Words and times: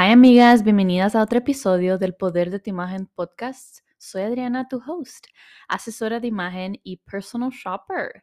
Hi 0.00 0.12
amigas, 0.12 0.62
bienvenidas 0.62 1.16
a 1.16 1.22
otro 1.24 1.38
episodio 1.38 1.98
del 1.98 2.14
Poder 2.14 2.50
de 2.50 2.60
tu 2.60 2.70
Imagen 2.70 3.06
podcast. 3.06 3.80
Soy 3.98 4.22
Adriana, 4.22 4.68
tu 4.68 4.80
host, 4.86 5.26
asesora 5.66 6.20
de 6.20 6.28
imagen 6.28 6.78
y 6.84 6.98
personal 6.98 7.50
shopper. 7.50 8.22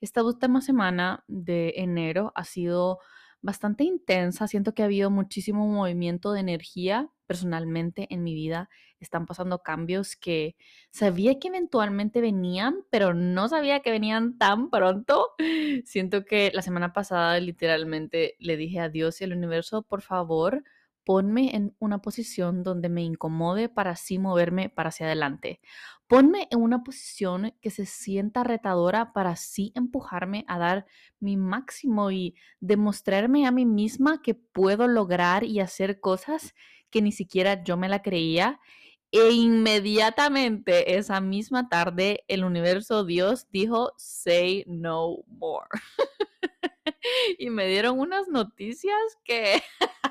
Esta 0.00 0.22
última 0.22 0.60
semana 0.60 1.24
de 1.26 1.72
enero 1.78 2.30
ha 2.36 2.44
sido 2.44 3.00
bastante 3.42 3.82
intensa. 3.82 4.46
Siento 4.46 4.72
que 4.72 4.82
ha 4.82 4.84
habido 4.84 5.10
muchísimo 5.10 5.66
movimiento 5.66 6.32
de 6.32 6.38
energía 6.38 7.10
personalmente 7.26 8.06
en 8.14 8.22
mi 8.22 8.32
vida. 8.32 8.70
Están 9.00 9.26
pasando 9.26 9.64
cambios 9.64 10.14
que 10.14 10.54
sabía 10.92 11.40
que 11.40 11.48
eventualmente 11.48 12.20
venían, 12.20 12.84
pero 12.88 13.14
no 13.14 13.48
sabía 13.48 13.80
que 13.80 13.90
venían 13.90 14.38
tan 14.38 14.70
pronto. 14.70 15.30
Siento 15.86 16.24
que 16.24 16.52
la 16.54 16.62
semana 16.62 16.92
pasada 16.92 17.40
literalmente 17.40 18.36
le 18.38 18.56
dije 18.56 18.78
a 18.78 18.88
Dios 18.88 19.20
y 19.20 19.24
al 19.24 19.32
universo, 19.32 19.82
por 19.82 20.02
favor, 20.02 20.62
ponme 21.06 21.54
en 21.54 21.72
una 21.78 22.02
posición 22.02 22.64
donde 22.64 22.88
me 22.88 23.02
incomode 23.02 23.68
para 23.68 23.92
así 23.92 24.18
moverme 24.18 24.70
para 24.70 24.88
hacia 24.88 25.06
adelante. 25.06 25.60
Ponme 26.08 26.48
en 26.50 26.60
una 26.60 26.82
posición 26.82 27.54
que 27.62 27.70
se 27.70 27.86
sienta 27.86 28.42
retadora 28.42 29.12
para 29.12 29.30
así 29.30 29.72
empujarme 29.76 30.44
a 30.48 30.58
dar 30.58 30.86
mi 31.20 31.36
máximo 31.36 32.10
y 32.10 32.34
demostrarme 32.58 33.46
a 33.46 33.52
mí 33.52 33.64
misma 33.64 34.20
que 34.20 34.34
puedo 34.34 34.88
lograr 34.88 35.44
y 35.44 35.60
hacer 35.60 36.00
cosas 36.00 36.54
que 36.90 37.02
ni 37.02 37.12
siquiera 37.12 37.62
yo 37.62 37.76
me 37.76 37.88
la 37.88 38.02
creía. 38.02 38.58
E 39.12 39.30
inmediatamente 39.30 40.96
esa 40.98 41.20
misma 41.20 41.68
tarde 41.68 42.24
el 42.26 42.42
universo 42.42 43.04
Dios 43.04 43.46
dijo, 43.52 43.92
say 43.96 44.64
no 44.66 45.18
more. 45.28 45.68
y 47.38 47.48
me 47.50 47.68
dieron 47.68 48.00
unas 48.00 48.26
noticias 48.26 48.98
que 49.24 49.62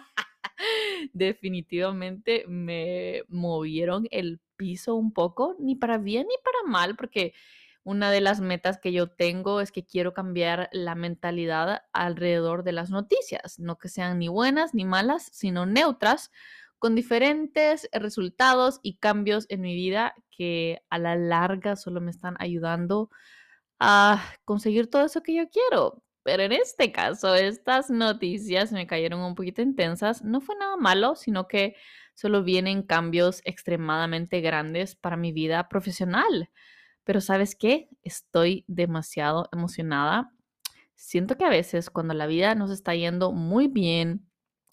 definitivamente 1.13 2.45
me 2.47 3.23
movieron 3.27 4.07
el 4.11 4.39
piso 4.57 4.95
un 4.95 5.13
poco, 5.13 5.55
ni 5.59 5.75
para 5.75 5.97
bien 5.97 6.27
ni 6.27 6.35
para 6.43 6.69
mal, 6.71 6.95
porque 6.95 7.33
una 7.83 8.09
de 8.11 8.21
las 8.21 8.41
metas 8.41 8.79
que 8.79 8.91
yo 8.91 9.09
tengo 9.11 9.61
es 9.61 9.71
que 9.71 9.85
quiero 9.85 10.13
cambiar 10.13 10.69
la 10.71 10.95
mentalidad 10.95 11.83
alrededor 11.93 12.63
de 12.63 12.71
las 12.71 12.89
noticias, 12.89 13.59
no 13.59 13.77
que 13.77 13.89
sean 13.89 14.19
ni 14.19 14.27
buenas 14.27 14.73
ni 14.73 14.85
malas, 14.85 15.29
sino 15.31 15.65
neutras, 15.65 16.31
con 16.79 16.95
diferentes 16.95 17.89
resultados 17.93 18.79
y 18.83 18.97
cambios 18.97 19.45
en 19.49 19.61
mi 19.61 19.75
vida 19.75 20.15
que 20.31 20.81
a 20.89 20.99
la 20.99 21.15
larga 21.15 21.75
solo 21.75 22.01
me 22.01 22.11
están 22.11 22.35
ayudando 22.39 23.09
a 23.79 24.23
conseguir 24.45 24.89
todo 24.89 25.05
eso 25.05 25.21
que 25.23 25.35
yo 25.35 25.49
quiero. 25.49 26.04
Pero 26.25 26.41
en 26.41 26.53
este 26.53 26.91
caso, 26.91 27.35
estas 27.35 27.91
noticias 27.91 28.71
me 28.71 28.87
cayeron 28.87 29.19
un 29.19 29.35
poquito 29.35 29.61
intensas. 29.61 30.23
No 30.23 30.41
fue 30.41 30.55
nada 30.55 30.75
malo, 30.75 31.13
sino 31.15 31.47
que 31.47 31.75
solo 32.15 32.43
vienen 32.43 32.81
cambios 32.81 33.41
extremadamente 33.45 34.41
grandes 34.41 34.95
para 34.95 35.17
mi 35.17 35.31
vida 35.31 35.69
profesional. 35.69 36.49
Pero 37.03 37.21
sabes 37.21 37.55
qué? 37.55 37.89
Estoy 38.01 38.65
demasiado 38.67 39.49
emocionada. 39.53 40.31
Siento 40.95 41.37
que 41.37 41.45
a 41.45 41.49
veces 41.49 41.91
cuando 41.91 42.15
la 42.15 42.25
vida 42.25 42.55
nos 42.55 42.71
está 42.71 42.95
yendo 42.95 43.31
muy 43.31 43.67
bien, 43.67 44.27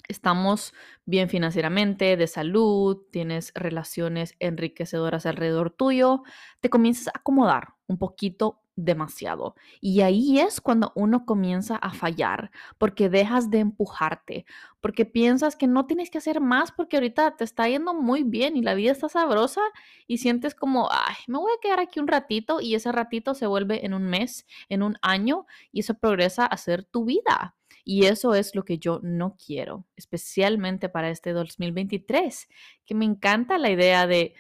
estamos 0.08 0.72
bien 1.04 1.28
financieramente, 1.28 2.16
de 2.16 2.28
salud, 2.28 3.02
tienes 3.10 3.52
relaciones 3.54 4.36
enriquecedoras 4.38 5.26
alrededor 5.26 5.68
tuyo, 5.68 6.22
te 6.60 6.70
comienzas 6.70 7.08
a 7.08 7.18
acomodar 7.18 7.74
un 7.88 7.98
poquito 7.98 8.61
demasiado. 8.84 9.54
Y 9.80 10.00
ahí 10.00 10.40
es 10.40 10.60
cuando 10.60 10.92
uno 10.94 11.24
comienza 11.24 11.76
a 11.76 11.92
fallar, 11.92 12.50
porque 12.78 13.08
dejas 13.08 13.50
de 13.50 13.60
empujarte, 13.60 14.46
porque 14.80 15.04
piensas 15.04 15.56
que 15.56 15.66
no 15.66 15.86
tienes 15.86 16.10
que 16.10 16.18
hacer 16.18 16.40
más 16.40 16.72
porque 16.72 16.96
ahorita 16.96 17.36
te 17.36 17.44
está 17.44 17.68
yendo 17.68 17.94
muy 17.94 18.24
bien 18.24 18.56
y 18.56 18.62
la 18.62 18.74
vida 18.74 18.92
está 18.92 19.08
sabrosa 19.08 19.60
y 20.06 20.18
sientes 20.18 20.54
como, 20.54 20.88
ay, 20.90 21.14
me 21.28 21.38
voy 21.38 21.52
a 21.52 21.60
quedar 21.60 21.80
aquí 21.80 22.00
un 22.00 22.08
ratito 22.08 22.60
y 22.60 22.74
ese 22.74 22.90
ratito 22.92 23.34
se 23.34 23.46
vuelve 23.46 23.84
en 23.86 23.94
un 23.94 24.04
mes, 24.04 24.46
en 24.68 24.82
un 24.82 24.96
año 25.02 25.46
y 25.70 25.80
eso 25.80 25.94
progresa 25.94 26.46
a 26.46 26.56
ser 26.56 26.84
tu 26.84 27.04
vida. 27.04 27.56
Y 27.84 28.06
eso 28.06 28.34
es 28.34 28.54
lo 28.54 28.64
que 28.64 28.78
yo 28.78 29.00
no 29.02 29.36
quiero, 29.44 29.86
especialmente 29.96 30.88
para 30.88 31.10
este 31.10 31.32
2023, 31.32 32.48
que 32.84 32.94
me 32.94 33.04
encanta 33.04 33.58
la 33.58 33.70
idea 33.70 34.06
de 34.06 34.34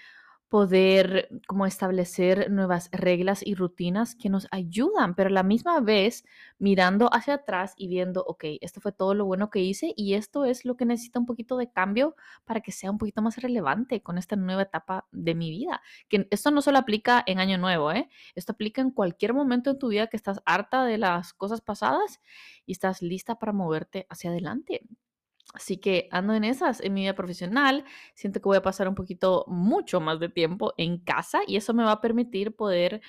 poder 0.52 1.30
como 1.46 1.64
establecer 1.64 2.50
nuevas 2.50 2.90
reglas 2.92 3.40
y 3.42 3.54
rutinas 3.54 4.14
que 4.14 4.28
nos 4.28 4.48
ayudan, 4.50 5.14
pero 5.14 5.28
a 5.28 5.32
la 5.32 5.42
misma 5.42 5.80
vez 5.80 6.26
mirando 6.58 7.08
hacia 7.10 7.36
atrás 7.36 7.72
y 7.78 7.88
viendo, 7.88 8.22
ok, 8.26 8.44
esto 8.60 8.82
fue 8.82 8.92
todo 8.92 9.14
lo 9.14 9.24
bueno 9.24 9.48
que 9.48 9.60
hice 9.60 9.94
y 9.96 10.12
esto 10.12 10.44
es 10.44 10.66
lo 10.66 10.76
que 10.76 10.84
necesita 10.84 11.18
un 11.18 11.24
poquito 11.24 11.56
de 11.56 11.72
cambio 11.72 12.16
para 12.44 12.60
que 12.60 12.70
sea 12.70 12.90
un 12.90 12.98
poquito 12.98 13.22
más 13.22 13.38
relevante 13.38 14.02
con 14.02 14.18
esta 14.18 14.36
nueva 14.36 14.60
etapa 14.60 15.06
de 15.10 15.34
mi 15.34 15.48
vida. 15.50 15.80
Que 16.10 16.28
esto 16.30 16.50
no 16.50 16.60
solo 16.60 16.76
aplica 16.76 17.24
en 17.26 17.38
año 17.38 17.56
nuevo, 17.56 17.90
¿eh? 17.90 18.10
Esto 18.34 18.52
aplica 18.52 18.82
en 18.82 18.90
cualquier 18.90 19.32
momento 19.32 19.70
en 19.70 19.78
tu 19.78 19.88
vida 19.88 20.08
que 20.08 20.18
estás 20.18 20.42
harta 20.44 20.84
de 20.84 20.98
las 20.98 21.32
cosas 21.32 21.62
pasadas 21.62 22.20
y 22.66 22.72
estás 22.72 23.00
lista 23.00 23.38
para 23.38 23.54
moverte 23.54 24.06
hacia 24.10 24.28
adelante. 24.28 24.82
Así 25.54 25.76
que 25.76 26.08
ando 26.10 26.34
en 26.34 26.44
esas 26.44 26.80
en 26.80 26.94
mi 26.94 27.02
vida 27.02 27.14
profesional. 27.14 27.84
Siento 28.14 28.40
que 28.40 28.48
voy 28.48 28.56
a 28.56 28.62
pasar 28.62 28.88
un 28.88 28.94
poquito, 28.94 29.44
mucho 29.48 30.00
más 30.00 30.18
de 30.18 30.28
tiempo 30.28 30.72
en 30.78 30.98
casa 30.98 31.40
y 31.46 31.56
eso 31.56 31.74
me 31.74 31.84
va 31.84 31.92
a 31.92 32.00
permitir 32.00 32.56
poder 32.56 33.02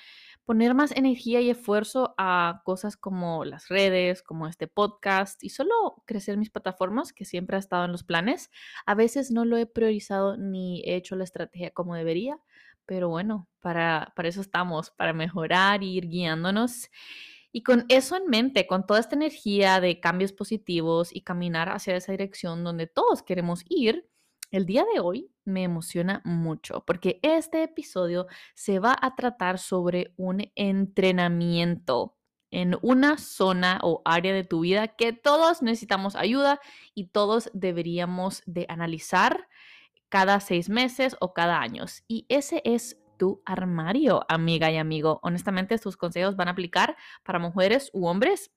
poner 0.44 0.74
más 0.74 0.92
energía 0.92 1.40
y 1.40 1.48
esfuerzo 1.50 2.14
a 2.18 2.60
cosas 2.64 2.96
como 2.96 3.44
las 3.44 3.68
redes, 3.68 4.22
como 4.22 4.46
este 4.46 4.68
podcast 4.68 5.42
y 5.42 5.48
solo 5.48 6.02
crecer 6.04 6.36
mis 6.36 6.50
plataformas, 6.50 7.12
que 7.12 7.24
siempre 7.24 7.56
ha 7.56 7.60
estado 7.60 7.86
en 7.86 7.92
los 7.92 8.04
planes. 8.04 8.50
A 8.84 8.94
veces 8.94 9.30
no 9.30 9.44
lo 9.44 9.56
he 9.56 9.66
priorizado 9.66 10.36
ni 10.36 10.82
he 10.84 10.96
hecho 10.96 11.16
la 11.16 11.24
estrategia 11.24 11.70
como 11.70 11.94
debería, 11.94 12.38
pero 12.84 13.08
bueno, 13.08 13.48
para, 13.60 14.12
para 14.14 14.28
eso 14.28 14.42
estamos, 14.42 14.90
para 14.90 15.14
mejorar 15.14 15.82
y 15.82 15.96
ir 15.96 16.08
guiándonos. 16.08 16.90
Y 17.56 17.62
con 17.62 17.84
eso 17.88 18.16
en 18.16 18.26
mente, 18.26 18.66
con 18.66 18.84
toda 18.84 18.98
esta 18.98 19.14
energía 19.14 19.80
de 19.80 20.00
cambios 20.00 20.32
positivos 20.32 21.14
y 21.14 21.20
caminar 21.20 21.68
hacia 21.68 21.94
esa 21.94 22.10
dirección 22.10 22.64
donde 22.64 22.88
todos 22.88 23.22
queremos 23.22 23.62
ir, 23.68 24.10
el 24.50 24.66
día 24.66 24.84
de 24.92 24.98
hoy 24.98 25.30
me 25.44 25.62
emociona 25.62 26.20
mucho 26.24 26.82
porque 26.84 27.20
este 27.22 27.62
episodio 27.62 28.26
se 28.54 28.80
va 28.80 28.96
a 29.00 29.14
tratar 29.14 29.60
sobre 29.60 30.14
un 30.16 30.50
entrenamiento 30.56 32.16
en 32.50 32.76
una 32.82 33.18
zona 33.18 33.78
o 33.84 34.02
área 34.04 34.34
de 34.34 34.42
tu 34.42 34.60
vida 34.60 34.88
que 34.88 35.12
todos 35.12 35.62
necesitamos 35.62 36.16
ayuda 36.16 36.58
y 36.92 37.06
todos 37.06 37.50
deberíamos 37.52 38.42
de 38.46 38.66
analizar 38.68 39.46
cada 40.08 40.40
seis 40.40 40.68
meses 40.68 41.16
o 41.20 41.32
cada 41.32 41.60
año. 41.60 41.84
Y 42.08 42.26
ese 42.28 42.62
es 42.64 42.98
tu 43.16 43.42
armario, 43.44 44.24
amiga 44.28 44.70
y 44.70 44.76
amigo. 44.76 45.20
Honestamente, 45.22 45.74
estos 45.74 45.96
consejos 45.96 46.36
van 46.36 46.48
a 46.48 46.52
aplicar 46.52 46.96
para 47.22 47.38
mujeres 47.38 47.90
u 47.92 48.06
hombres. 48.06 48.52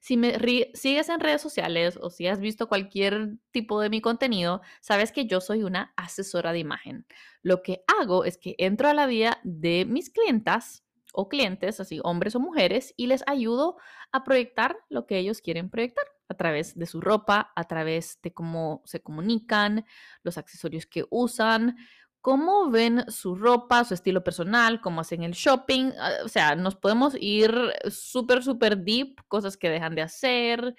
Si 0.00 0.16
me 0.16 0.38
sigues 0.74 1.08
en 1.08 1.20
redes 1.20 1.42
sociales 1.42 1.98
o 2.00 2.10
si 2.10 2.26
has 2.26 2.40
visto 2.40 2.68
cualquier 2.68 3.36
tipo 3.50 3.80
de 3.80 3.90
mi 3.90 4.00
contenido, 4.00 4.62
sabes 4.80 5.12
que 5.12 5.26
yo 5.26 5.40
soy 5.40 5.62
una 5.62 5.92
asesora 5.96 6.52
de 6.52 6.60
imagen. 6.60 7.06
Lo 7.42 7.62
que 7.62 7.82
hago 7.98 8.24
es 8.24 8.38
que 8.38 8.54
entro 8.58 8.88
a 8.88 8.94
la 8.94 9.06
vida 9.06 9.40
de 9.44 9.84
mis 9.84 10.10
clientas 10.10 10.84
o 11.12 11.28
clientes, 11.28 11.80
así 11.80 12.00
hombres 12.02 12.34
o 12.34 12.40
mujeres, 12.40 12.94
y 12.96 13.06
les 13.06 13.24
ayudo 13.26 13.76
a 14.12 14.24
proyectar 14.24 14.76
lo 14.88 15.06
que 15.06 15.18
ellos 15.18 15.40
quieren 15.40 15.70
proyectar 15.70 16.04
a 16.28 16.34
través 16.34 16.76
de 16.78 16.86
su 16.86 17.00
ropa, 17.00 17.52
a 17.56 17.64
través 17.64 18.20
de 18.22 18.32
cómo 18.32 18.82
se 18.84 19.00
comunican, 19.00 19.86
los 20.22 20.38
accesorios 20.38 20.86
que 20.86 21.04
usan, 21.10 21.76
cómo 22.20 22.70
ven 22.70 23.10
su 23.10 23.34
ropa, 23.34 23.84
su 23.84 23.94
estilo 23.94 24.24
personal, 24.24 24.80
cómo 24.80 25.00
hacen 25.00 25.22
el 25.22 25.32
shopping. 25.32 25.92
Ah, 25.98 26.12
o 26.24 26.28
sea, 26.28 26.56
nos 26.56 26.76
podemos 26.76 27.14
ir 27.20 27.52
súper, 27.90 28.42
súper 28.42 28.78
deep, 28.78 29.16
cosas 29.28 29.56
que 29.56 29.70
dejan 29.70 29.94
de 29.94 30.02
hacer. 30.02 30.74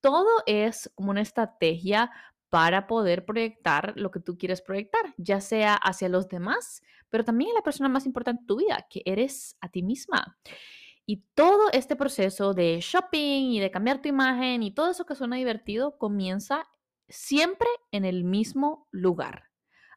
Todo 0.00 0.28
es 0.46 0.90
como 0.94 1.10
una 1.10 1.22
estrategia 1.22 2.10
para 2.48 2.86
poder 2.86 3.24
proyectar 3.24 3.94
lo 3.96 4.10
que 4.10 4.20
tú 4.20 4.36
quieres 4.36 4.60
proyectar, 4.60 5.14
ya 5.16 5.40
sea 5.40 5.74
hacia 5.74 6.08
los 6.08 6.28
demás, 6.28 6.82
pero 7.08 7.24
también 7.24 7.52
a 7.52 7.54
la 7.54 7.62
persona 7.62 7.88
más 7.88 8.04
importante 8.04 8.42
de 8.42 8.46
tu 8.46 8.56
vida, 8.56 8.86
que 8.90 9.02
eres 9.06 9.56
a 9.60 9.68
ti 9.68 9.82
misma. 9.82 10.36
Y 11.06 11.24
todo 11.34 11.70
este 11.72 11.96
proceso 11.96 12.54
de 12.54 12.78
shopping 12.80 13.52
y 13.52 13.60
de 13.60 13.70
cambiar 13.70 14.02
tu 14.02 14.08
imagen 14.08 14.62
y 14.62 14.72
todo 14.72 14.90
eso 14.90 15.06
que 15.06 15.14
suena 15.14 15.36
divertido 15.36 15.96
comienza 15.98 16.68
siempre 17.08 17.68
en 17.90 18.04
el 18.04 18.24
mismo 18.24 18.86
lugar 18.90 19.51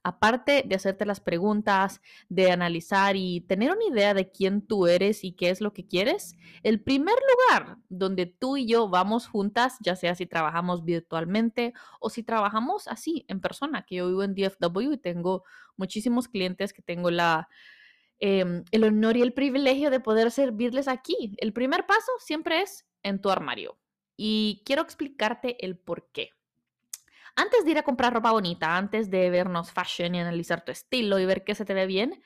aparte 0.06 0.63
de 0.68 0.75
hacerte 0.75 1.04
las 1.04 1.19
preguntas, 1.19 2.00
de 2.30 2.52
analizar 2.52 3.16
y 3.16 3.42
tener 3.42 3.72
una 3.72 3.86
idea 3.86 4.13
de 4.13 4.30
quién 4.30 4.62
tú 4.62 4.86
eres 4.86 5.24
y 5.24 5.31
qué 5.31 5.50
es 5.50 5.62
lo 5.62 5.74
que 5.74 5.88
quieres, 5.88 6.36
el 6.62 6.80
primer 6.80 7.16
lugar 7.16 7.80
donde 7.90 8.28
tú 8.28 8.56
y 8.56 8.68
yo 8.68 8.88
vamos 8.88 9.25
juntas, 9.25 9.78
ya 9.81 9.96
sea 9.96 10.13
si 10.13 10.28
trabajamos 10.28 10.86
virtualmente 10.86 11.74
o 12.00 12.12
si 12.12 12.22
trabajamos 12.22 12.88
así 12.88 13.25
en 13.28 13.42
persona, 13.42 13.84
que 13.84 13.96
yo 13.96 14.07
vivo 14.07 14.22
en 14.22 14.36
DFW 14.36 14.92
y 14.94 14.98
tengo 14.98 15.44
muchísimos 15.75 16.28
clientes 16.28 16.72
que 16.72 16.84
tengo 16.84 17.10
la, 17.10 17.50
em, 18.19 18.63
el 18.69 18.84
honor 18.84 19.18
y 19.18 19.24
el 19.24 19.34
privilegio 19.34 19.90
de 19.90 20.00
poder 20.02 20.30
servirles 20.30 20.88
aquí. 20.88 21.34
El 21.38 21.52
primer 21.52 21.88
paso 21.88 22.12
siempre 22.19 22.62
es 22.62 22.86
en 23.02 23.19
tu 23.19 23.31
armario 23.31 23.80
y 24.16 24.62
quiero 24.68 24.84
explicarte 24.84 25.66
el 25.66 25.80
por 25.80 26.12
qué. 26.12 26.34
Antes 27.35 27.65
de 27.65 27.71
ir 27.71 27.77
a 27.77 27.83
comprar 27.83 28.13
ropa 28.13 28.31
bonita, 28.31 28.77
antes 28.77 29.09
de 29.09 29.29
vernos 29.29 29.71
fashion 29.71 30.15
y 30.15 30.19
analizar 30.19 30.63
tu 30.63 30.71
estilo 30.71 31.19
y 31.19 31.25
ver 31.25 31.43
qué 31.43 31.55
se 31.55 31.65
te 31.65 31.73
ve 31.73 31.85
bien, 31.85 32.21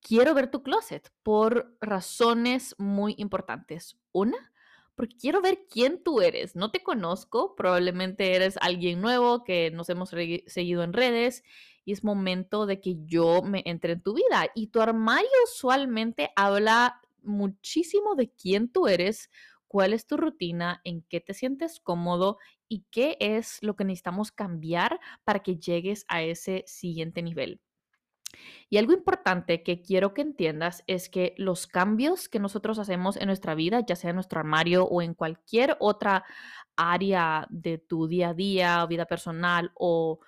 quiero 0.00 0.34
ver 0.34 0.50
tu 0.50 0.62
closet 0.62 1.12
por 1.22 1.76
razones 1.80 2.74
muy 2.78 3.14
importantes. 3.18 3.98
Una, 4.12 4.52
porque 4.94 5.16
quiero 5.16 5.40
ver 5.40 5.66
quién 5.70 6.02
tú 6.02 6.20
eres. 6.20 6.56
No 6.56 6.70
te 6.70 6.82
conozco, 6.82 7.54
probablemente 7.54 8.34
eres 8.34 8.56
alguien 8.60 9.00
nuevo 9.00 9.44
que 9.44 9.70
nos 9.70 9.88
hemos 9.90 10.10
seguido 10.10 10.82
en 10.82 10.92
redes 10.92 11.44
y 11.84 11.92
es 11.92 12.04
momento 12.04 12.66
de 12.66 12.80
que 12.80 12.96
yo 13.04 13.42
me 13.42 13.62
entre 13.64 13.92
en 13.92 14.02
tu 14.02 14.14
vida. 14.14 14.48
Y 14.54 14.68
tu 14.68 14.80
armario 14.80 15.28
usualmente 15.44 16.30
habla 16.36 17.00
muchísimo 17.22 18.14
de 18.14 18.30
quién 18.30 18.70
tú 18.70 18.88
eres, 18.88 19.30
cuál 19.68 19.92
es 19.92 20.06
tu 20.06 20.16
rutina, 20.16 20.80
en 20.84 21.02
qué 21.02 21.20
te 21.20 21.34
sientes 21.34 21.80
cómodo 21.80 22.38
y 22.68 22.84
qué 22.90 23.16
es 23.20 23.58
lo 23.62 23.76
que 23.76 23.84
necesitamos 23.84 24.32
cambiar 24.32 25.00
para 25.24 25.40
que 25.40 25.56
llegues 25.56 26.04
a 26.08 26.22
ese 26.22 26.64
siguiente 26.66 27.22
nivel. 27.22 27.60
Y 28.68 28.76
algo 28.76 28.92
importante 28.92 29.62
que 29.62 29.80
quiero 29.80 30.12
que 30.12 30.22
entiendas 30.22 30.84
es 30.86 31.08
que 31.08 31.34
los 31.38 31.66
cambios 31.66 32.28
que 32.28 32.38
nosotros 32.38 32.78
hacemos 32.78 33.16
en 33.16 33.26
nuestra 33.26 33.54
vida, 33.54 33.84
ya 33.86 33.96
sea 33.96 34.10
en 34.10 34.16
nuestro 34.16 34.38
armario 34.38 34.84
o 34.84 35.00
en 35.00 35.14
cualquier 35.14 35.76
otra 35.80 36.24
área 36.76 37.46
de 37.50 37.78
tu 37.78 38.06
día 38.06 38.30
a 38.30 38.34
día, 38.34 38.86
vida 38.86 39.06
personal 39.06 39.72
o 39.74 40.20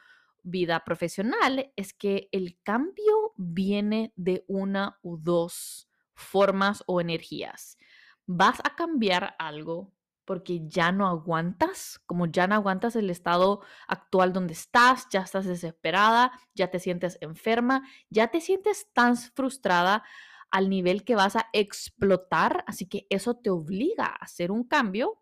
vida 0.43 0.83
profesional, 0.85 1.71
es 1.77 1.93
que 1.93 2.29
el 2.33 2.59
cambio 2.63 3.35
viene 3.37 4.13
de 4.17 4.45
una 4.49 4.99
u 5.03 5.19
dos 5.19 5.89
formas 6.15 6.83
o 6.87 7.01
energías. 7.01 7.77
Vas 8.27 8.61
a 8.65 8.75
cambiar 8.75 9.35
algo 9.39 9.93
porque 10.31 10.61
ya 10.69 10.93
no 10.93 11.09
aguantas, 11.09 12.01
como 12.07 12.27
ya 12.27 12.47
no 12.47 12.55
aguantas 12.55 12.95
el 12.95 13.11
estado 13.11 13.63
actual 13.89 14.33
donde 14.33 14.53
estás, 14.53 15.09
ya 15.11 15.23
estás 15.23 15.45
desesperada, 15.45 16.31
ya 16.55 16.71
te 16.71 16.79
sientes 16.79 17.19
enferma, 17.21 17.83
ya 18.11 18.29
te 18.29 18.41
sientes 18.41 18.87
tan 18.93 19.17
frustrada 19.17 20.05
al 20.53 20.71
nivel 20.71 21.03
que 21.03 21.17
vas 21.17 21.35
a 21.35 21.49
explotar, 21.53 22.63
así 22.69 22.87
que 22.87 23.09
eso 23.11 23.39
te 23.39 23.51
obliga 23.51 24.05
a 24.05 24.25
hacer 24.25 24.53
un 24.53 24.63
cambio. 24.63 25.21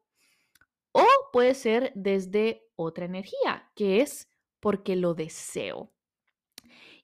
O 0.92 1.06
puede 1.32 1.54
ser 1.54 1.90
desde 1.94 2.68
otra 2.76 3.06
energía, 3.06 3.72
que 3.74 4.02
es 4.02 4.28
porque 4.60 4.94
lo 4.94 5.14
deseo. 5.14 5.90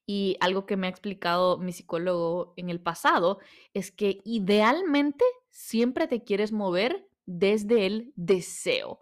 Y 0.05 0.37
algo 0.41 0.67
que 0.67 0.77
me 0.77 0.89
ha 0.89 0.91
explicado 0.91 1.57
mi 1.57 1.73
psicólogo 1.73 2.53
en 2.59 2.69
el 2.69 2.83
pasado 2.83 3.39
es 3.73 3.91
que 3.91 4.21
idealmente 4.27 5.25
siempre 5.49 6.07
te 6.07 6.23
quieres 6.23 6.53
mover 6.53 7.09
desde 7.27 7.87
el 7.87 8.13
deseo. 8.17 9.01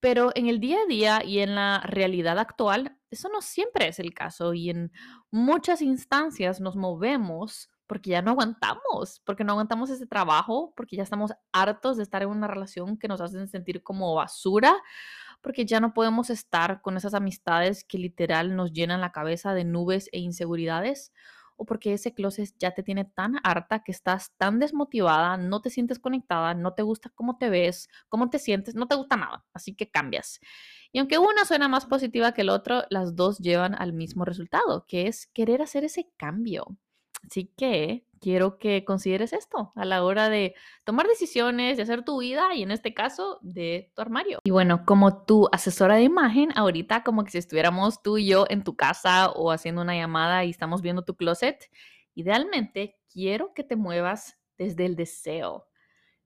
Pero 0.00 0.32
en 0.34 0.48
el 0.48 0.60
día 0.60 0.78
a 0.82 0.86
día 0.86 1.24
y 1.24 1.38
en 1.38 1.54
la 1.54 1.80
realidad 1.80 2.38
actual, 2.38 2.98
eso 3.10 3.28
no 3.30 3.40
siempre 3.40 3.88
es 3.88 3.98
el 3.98 4.12
caso 4.12 4.52
y 4.52 4.70
en 4.70 4.92
muchas 5.30 5.80
instancias 5.80 6.60
nos 6.60 6.76
movemos 6.76 7.70
porque 7.86 8.10
ya 8.10 8.22
no 8.22 8.32
aguantamos, 8.32 9.20
porque 9.24 9.44
no 9.44 9.52
aguantamos 9.52 9.90
ese 9.90 10.06
trabajo, 10.06 10.72
porque 10.76 10.96
ya 10.96 11.02
estamos 11.02 11.32
hartos 11.52 11.96
de 11.96 12.02
estar 12.02 12.22
en 12.22 12.28
una 12.28 12.46
relación 12.46 12.96
que 12.96 13.08
nos 13.08 13.20
hacen 13.20 13.48
sentir 13.48 13.82
como 13.82 14.14
basura, 14.14 14.74
porque 15.42 15.66
ya 15.66 15.80
no 15.80 15.92
podemos 15.92 16.30
estar 16.30 16.80
con 16.80 16.96
esas 16.96 17.14
amistades 17.14 17.84
que 17.84 17.98
literal 17.98 18.56
nos 18.56 18.72
llenan 18.72 19.00
la 19.00 19.12
cabeza 19.12 19.52
de 19.54 19.64
nubes 19.64 20.08
e 20.12 20.18
inseguridades, 20.18 21.12
o 21.56 21.64
porque 21.66 21.92
ese 21.94 22.14
closet 22.14 22.50
ya 22.58 22.72
te 22.72 22.82
tiene 22.82 23.04
tan 23.04 23.36
harta 23.44 23.82
que 23.84 23.92
estás 23.92 24.32
tan 24.36 24.58
desmotivada, 24.58 25.36
no 25.36 25.60
te 25.60 25.70
sientes 25.70 25.98
conectada, 25.98 26.54
no 26.54 26.74
te 26.74 26.82
gusta 26.82 27.10
cómo 27.14 27.38
te 27.38 27.50
ves, 27.50 27.88
cómo 28.08 28.30
te 28.30 28.38
sientes, 28.38 28.74
no 28.74 28.86
te 28.86 28.94
gusta 28.96 29.16
nada, 29.16 29.44
así 29.52 29.74
que 29.74 29.90
cambias. 29.90 30.40
Y 30.92 30.98
aunque 30.98 31.18
una 31.18 31.44
suena 31.44 31.68
más 31.68 31.86
positiva 31.86 32.32
que 32.32 32.42
el 32.42 32.50
otro, 32.50 32.84
las 32.90 33.16
dos 33.16 33.38
llevan 33.38 33.74
al 33.74 33.92
mismo 33.92 34.24
resultado, 34.24 34.84
que 34.86 35.06
es 35.08 35.26
querer 35.28 35.62
hacer 35.62 35.84
ese 35.84 36.08
cambio. 36.16 36.78
Así 37.26 37.52
que 37.56 38.06
quiero 38.20 38.58
que 38.58 38.86
consideres 38.86 39.34
esto 39.34 39.72
a 39.76 39.84
la 39.84 40.02
hora 40.02 40.30
de 40.30 40.54
tomar 40.84 41.06
decisiones, 41.06 41.76
de 41.76 41.82
hacer 41.82 42.04
tu 42.04 42.20
vida 42.20 42.54
y 42.54 42.62
en 42.62 42.70
este 42.70 42.94
caso 42.94 43.38
de 43.42 43.92
tu 43.94 44.00
armario. 44.00 44.38
Y 44.44 44.50
bueno, 44.50 44.84
como 44.86 45.24
tu 45.24 45.46
asesora 45.52 45.96
de 45.96 46.04
imagen, 46.04 46.50
ahorita 46.56 47.02
como 47.02 47.24
que 47.24 47.32
si 47.32 47.38
estuviéramos 47.38 48.02
tú 48.02 48.16
y 48.16 48.26
yo 48.26 48.46
en 48.48 48.64
tu 48.64 48.76
casa 48.76 49.30
o 49.30 49.50
haciendo 49.50 49.82
una 49.82 49.94
llamada 49.94 50.44
y 50.44 50.50
estamos 50.50 50.80
viendo 50.80 51.04
tu 51.04 51.16
closet, 51.16 51.70
idealmente 52.14 52.96
quiero 53.12 53.52
que 53.52 53.62
te 53.62 53.76
muevas 53.76 54.38
desde 54.56 54.86
el 54.86 54.96
deseo, 54.96 55.66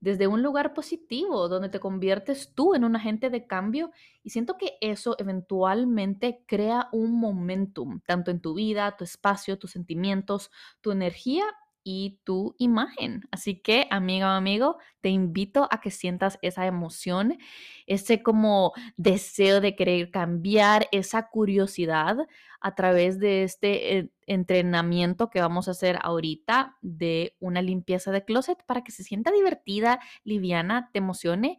desde 0.01 0.27
un 0.27 0.43
lugar 0.43 0.75
positivo, 0.75 1.49
donde 1.49 1.69
te 1.69 1.81
conviertes 1.81 2.53
tú 2.55 2.75
en 2.75 2.85
un 2.85 2.97
agente 2.97 3.31
de 3.31 3.47
cambio 3.47 3.91
y 4.23 4.31
siento 4.31 4.57
que 4.57 4.79
eso 4.81 5.17
eventualmente 5.19 6.45
crea 6.47 6.89
un 6.93 7.19
momentum, 7.19 8.01
tanto 8.07 8.31
en 8.31 8.41
tu 8.41 8.55
vida, 8.55 8.97
tu 8.97 9.05
espacio, 9.05 9.59
tus 9.59 9.73
sentimientos, 9.73 10.51
tu 10.81 10.93
energía 10.93 11.45
y 11.91 12.21
tu 12.23 12.55
imagen. 12.59 13.23
Así 13.31 13.63
que, 13.63 13.87
amiga 13.91 14.27
o 14.27 14.37
amigo, 14.37 14.77
te 15.01 15.09
invito 15.09 15.67
a 15.71 15.81
que 15.81 15.91
sientas 15.91 16.39
esa 16.43 16.67
emoción, 16.67 17.39
ese 17.87 18.23
como 18.23 18.75
deseo 18.99 19.63
de 19.63 19.75
querer 19.75 20.11
cambiar, 20.11 20.87
esa 20.93 21.31
curiosidad 21.31 22.19
a 22.61 22.75
través 22.75 23.19
de 23.19 23.43
este 23.43 23.97
eh, 23.97 24.11
entrenamiento 24.27 25.31
que 25.31 25.41
vamos 25.41 25.67
a 25.67 25.71
hacer 25.71 25.99
ahorita 26.03 26.77
de 26.83 27.35
una 27.41 27.63
limpieza 27.63 28.13
de 28.13 28.23
closet 28.23 28.63
para 28.67 28.85
que 28.85 28.93
se 28.93 29.03
sienta 29.03 29.31
divertida, 29.31 29.99
liviana, 30.25 30.91
te 30.93 30.99
emocione 30.99 31.59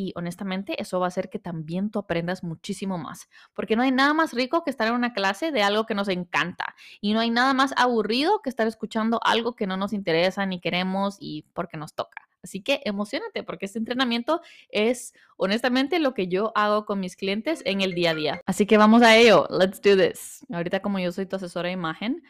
y 0.00 0.12
honestamente 0.16 0.80
eso 0.80 0.98
va 0.98 1.06
a 1.06 1.08
hacer 1.08 1.28
que 1.28 1.38
también 1.38 1.90
tú 1.90 1.98
aprendas 1.98 2.42
muchísimo 2.42 2.96
más, 2.96 3.28
porque 3.52 3.76
no 3.76 3.82
hay 3.82 3.92
nada 3.92 4.14
más 4.14 4.32
rico 4.32 4.64
que 4.64 4.70
estar 4.70 4.88
en 4.88 4.94
una 4.94 5.12
clase 5.12 5.52
de 5.52 5.62
algo 5.62 5.84
que 5.84 5.94
nos 5.94 6.08
encanta 6.08 6.74
y 7.02 7.12
no 7.12 7.20
hay 7.20 7.28
nada 7.28 7.52
más 7.52 7.74
aburrido 7.76 8.40
que 8.40 8.48
estar 8.48 8.66
escuchando 8.66 9.20
algo 9.22 9.54
que 9.54 9.66
no 9.66 9.76
nos 9.76 9.92
interesa 9.92 10.46
ni 10.46 10.58
queremos 10.58 11.18
y 11.20 11.44
porque 11.52 11.76
nos 11.76 11.94
toca. 11.94 12.22
Así 12.42 12.62
que 12.62 12.80
emocionate 12.86 13.42
porque 13.42 13.66
este 13.66 13.78
entrenamiento 13.78 14.40
es 14.70 15.12
honestamente 15.36 15.98
lo 15.98 16.14
que 16.14 16.28
yo 16.28 16.52
hago 16.54 16.86
con 16.86 16.98
mis 16.98 17.14
clientes 17.14 17.62
en 17.66 17.82
el 17.82 17.94
día 17.94 18.12
a 18.12 18.14
día. 18.14 18.40
Así 18.46 18.64
que 18.64 18.78
vamos 18.78 19.02
a 19.02 19.18
ello. 19.18 19.46
Let's 19.50 19.82
do 19.82 19.94
this. 19.98 20.46
Ahorita 20.50 20.80
como 20.80 20.98
yo 20.98 21.12
soy 21.12 21.26
tu 21.26 21.36
asesora 21.36 21.66
de 21.66 21.74
imagen, 21.74 22.22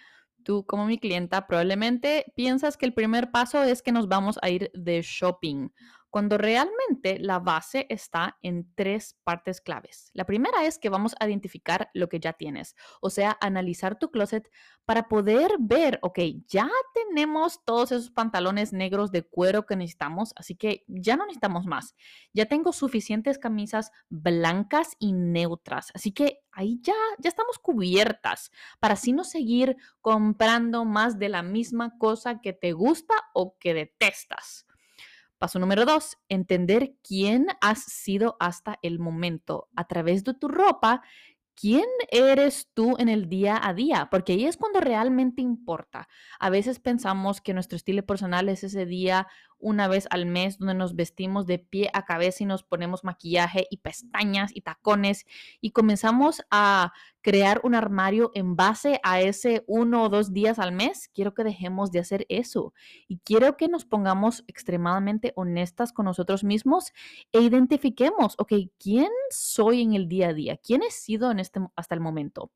tú 0.43 0.67
como 0.67 0.87
mi 0.87 0.99
clienta 0.99 1.47
probablemente 1.47 2.33
piensas 2.35 2.77
que 2.77 2.87
el 2.87 2.95
primer 2.95 3.31
paso 3.31 3.63
es 3.63 3.81
que 3.81 3.93
nos 3.93 4.09
vamos 4.09 4.41
a 4.43 4.51
ir 4.51 4.73
de 4.75 5.03
shopping 5.03 5.69
cuando 6.11 6.37
realmente 6.39 7.19
la 7.19 7.39
base 7.39 7.87
está 7.89 8.37
en 8.43 8.73
tres 8.75 9.17
partes 9.25 9.61
claves. 9.61 10.11
La 10.13 10.27
primera 10.27 10.65
es 10.65 10.79
que 10.79 10.91
vamos 10.91 11.15
a 11.19 11.27
identificar 11.27 11.91
lo 11.95 12.09
que 12.09 12.21
ya 12.21 12.33
tienes, 12.33 12.75
o 13.01 13.11
sea, 13.11 13.39
analizar 13.41 13.99
tu 13.99 14.11
closet 14.11 14.51
para 14.85 15.09
poder 15.09 15.53
ver, 15.61 16.01
ok, 16.03 16.19
ya 16.49 16.69
tenemos 16.95 17.65
todos 17.65 17.93
esos 17.93 18.11
pantalones 18.11 18.73
negros 18.73 19.13
de 19.13 19.23
cuero 19.23 19.65
que 19.65 19.77
necesitamos, 19.77 20.33
así 20.37 20.57
que 20.57 20.85
ya 20.89 21.17
no 21.17 21.27
necesitamos 21.27 21.65
más. 21.65 21.95
Ya 22.33 22.47
tengo 22.47 22.73
suficientes 22.73 23.39
camisas 23.39 23.93
blancas 24.09 24.97
y 24.99 25.13
neutras, 25.13 25.93
así 25.95 26.13
que 26.13 26.41
ahí 26.51 26.81
ya, 26.83 26.95
ya 27.19 27.29
estamos 27.29 27.59
cubiertas 27.59 28.51
para 28.81 28.95
así 28.95 29.13
no 29.13 29.23
seguir 29.23 29.77
comprando 30.01 30.85
más 30.85 31.19
de 31.19 31.29
la 31.29 31.43
misma 31.43 31.97
cosa 31.99 32.41
que 32.41 32.53
te 32.53 32.73
gusta 32.73 33.15
o 33.33 33.57
que 33.59 33.75
detestas. 33.75 34.67
Paso 35.41 35.59
número 35.59 35.87
dos, 35.87 36.19
entender 36.29 36.97
quién 37.03 37.47
has 37.63 37.83
sido 37.85 38.37
hasta 38.41 38.79
el 38.83 38.99
momento. 38.99 39.71
A 39.75 39.87
través 39.87 40.23
de 40.23 40.35
tu 40.35 40.49
ropa, 40.49 41.01
¿quién 41.55 41.87
eres 42.11 42.69
tú 42.75 42.97
en 42.99 43.09
el 43.09 43.27
día 43.31 43.59
a 43.63 43.73
día? 43.73 44.09
Porque 44.11 44.35
ahí 44.35 44.45
es 44.45 44.59
cuando 44.59 44.81
realmente 44.81 45.41
importa. 45.41 46.09
A 46.39 46.51
veces 46.51 46.79
pensamos 46.79 47.41
que 47.41 47.55
nuestro 47.55 47.77
estilo 47.77 48.05
personal 48.05 48.51
es 48.51 48.65
ese 48.65 48.85
día 48.85 49.29
una 49.61 49.89
vez 49.89 50.07
al 50.11 50.27
mes 50.27 50.59
donde 50.59 50.75
nos 50.75 50.97
vestimos 50.97 51.47
de 51.47 51.59
pie 51.59 51.91
a 51.93 52.05
cabeza 52.05 52.43
y 52.43 52.47
nos 52.47 52.63
ponemos 52.63 53.05
maquillaje 53.05 53.67
y 53.71 53.79
pestañas 53.79 54.51
y 54.55 54.63
tacones 54.63 55.27
y 55.61 55.71
comenzamos 55.71 56.43
a 56.51 56.93
crear 57.23 57.61
un 57.65 57.75
armario 57.75 58.31
en 58.35 58.57
base 58.57 59.01
a 59.03 59.21
ese 59.21 59.63
uno 59.67 60.05
o 60.05 60.09
dos 60.09 60.33
días 60.33 60.59
al 60.59 60.73
mes, 60.73 61.11
quiero 61.13 61.35
que 61.35 61.45
dejemos 61.45 61.93
de 61.93 62.01
hacer 62.01 62.27
eso 62.29 62.73
y 63.09 63.19
quiero 63.19 63.57
que 63.57 63.69
nos 63.69 63.85
pongamos 63.85 64.45
extremadamente 64.47 65.33
honestas 65.37 65.93
con 65.93 66.07
nosotros 66.07 66.45
mismos 66.45 66.93
e 67.33 67.41
identifiquemos, 67.41 68.35
ok, 68.39 68.53
¿quién 68.79 69.11
soy 69.31 69.83
en 69.83 69.95
el 69.95 70.09
día 70.09 70.29
a 70.29 70.35
día? 70.35 70.57
¿Quién 70.57 70.83
he 70.83 70.91
sido 70.91 71.31
en 71.31 71.41
este, 71.41 71.61
hasta 71.77 71.95
el 71.95 72.01
momento? 72.01 72.51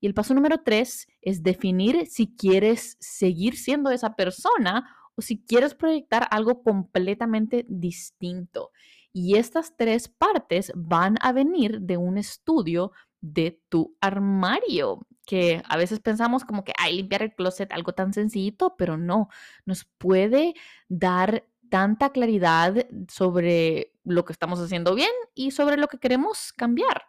Y 0.00 0.06
el 0.06 0.14
paso 0.14 0.32
número 0.32 0.62
tres 0.64 1.08
es 1.20 1.42
definir 1.42 2.06
si 2.06 2.34
quieres 2.34 2.96
seguir 3.00 3.56
siendo 3.56 3.90
esa 3.90 4.16
persona 4.16 4.96
o 5.20 5.22
si 5.22 5.44
quieres 5.44 5.74
proyectar 5.74 6.26
algo 6.30 6.62
completamente 6.62 7.66
distinto. 7.68 8.70
Y 9.12 9.36
estas 9.36 9.76
tres 9.76 10.08
partes 10.08 10.72
van 10.74 11.16
a 11.20 11.32
venir 11.32 11.82
de 11.82 11.98
un 11.98 12.16
estudio 12.16 12.92
de 13.20 13.60
tu 13.68 13.98
armario, 14.00 15.06
que 15.26 15.62
a 15.68 15.76
veces 15.76 16.00
pensamos 16.00 16.44
como 16.44 16.64
que, 16.64 16.72
hay 16.78 16.96
limpiar 16.96 17.22
el 17.22 17.34
closet, 17.34 17.70
algo 17.70 17.92
tan 17.92 18.14
sencillito, 18.14 18.76
pero 18.78 18.96
no, 18.96 19.28
nos 19.66 19.84
puede 19.98 20.54
dar 20.88 21.44
tanta 21.68 22.12
claridad 22.12 22.86
sobre 23.08 23.92
lo 24.04 24.24
que 24.24 24.32
estamos 24.32 24.58
haciendo 24.58 24.94
bien 24.94 25.12
y 25.34 25.50
sobre 25.50 25.76
lo 25.76 25.88
que 25.88 25.98
queremos 25.98 26.54
cambiar. 26.54 27.02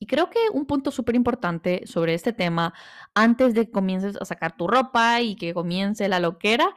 Y 0.00 0.06
creo 0.06 0.30
que 0.30 0.38
un 0.50 0.64
punto 0.64 0.90
súper 0.90 1.14
importante 1.14 1.82
sobre 1.84 2.14
este 2.14 2.32
tema, 2.32 2.72
antes 3.14 3.52
de 3.52 3.66
que 3.66 3.70
comiences 3.70 4.16
a 4.16 4.24
sacar 4.24 4.56
tu 4.56 4.66
ropa 4.66 5.20
y 5.20 5.36
que 5.36 5.52
comience 5.52 6.08
la 6.08 6.20
loquera, 6.20 6.74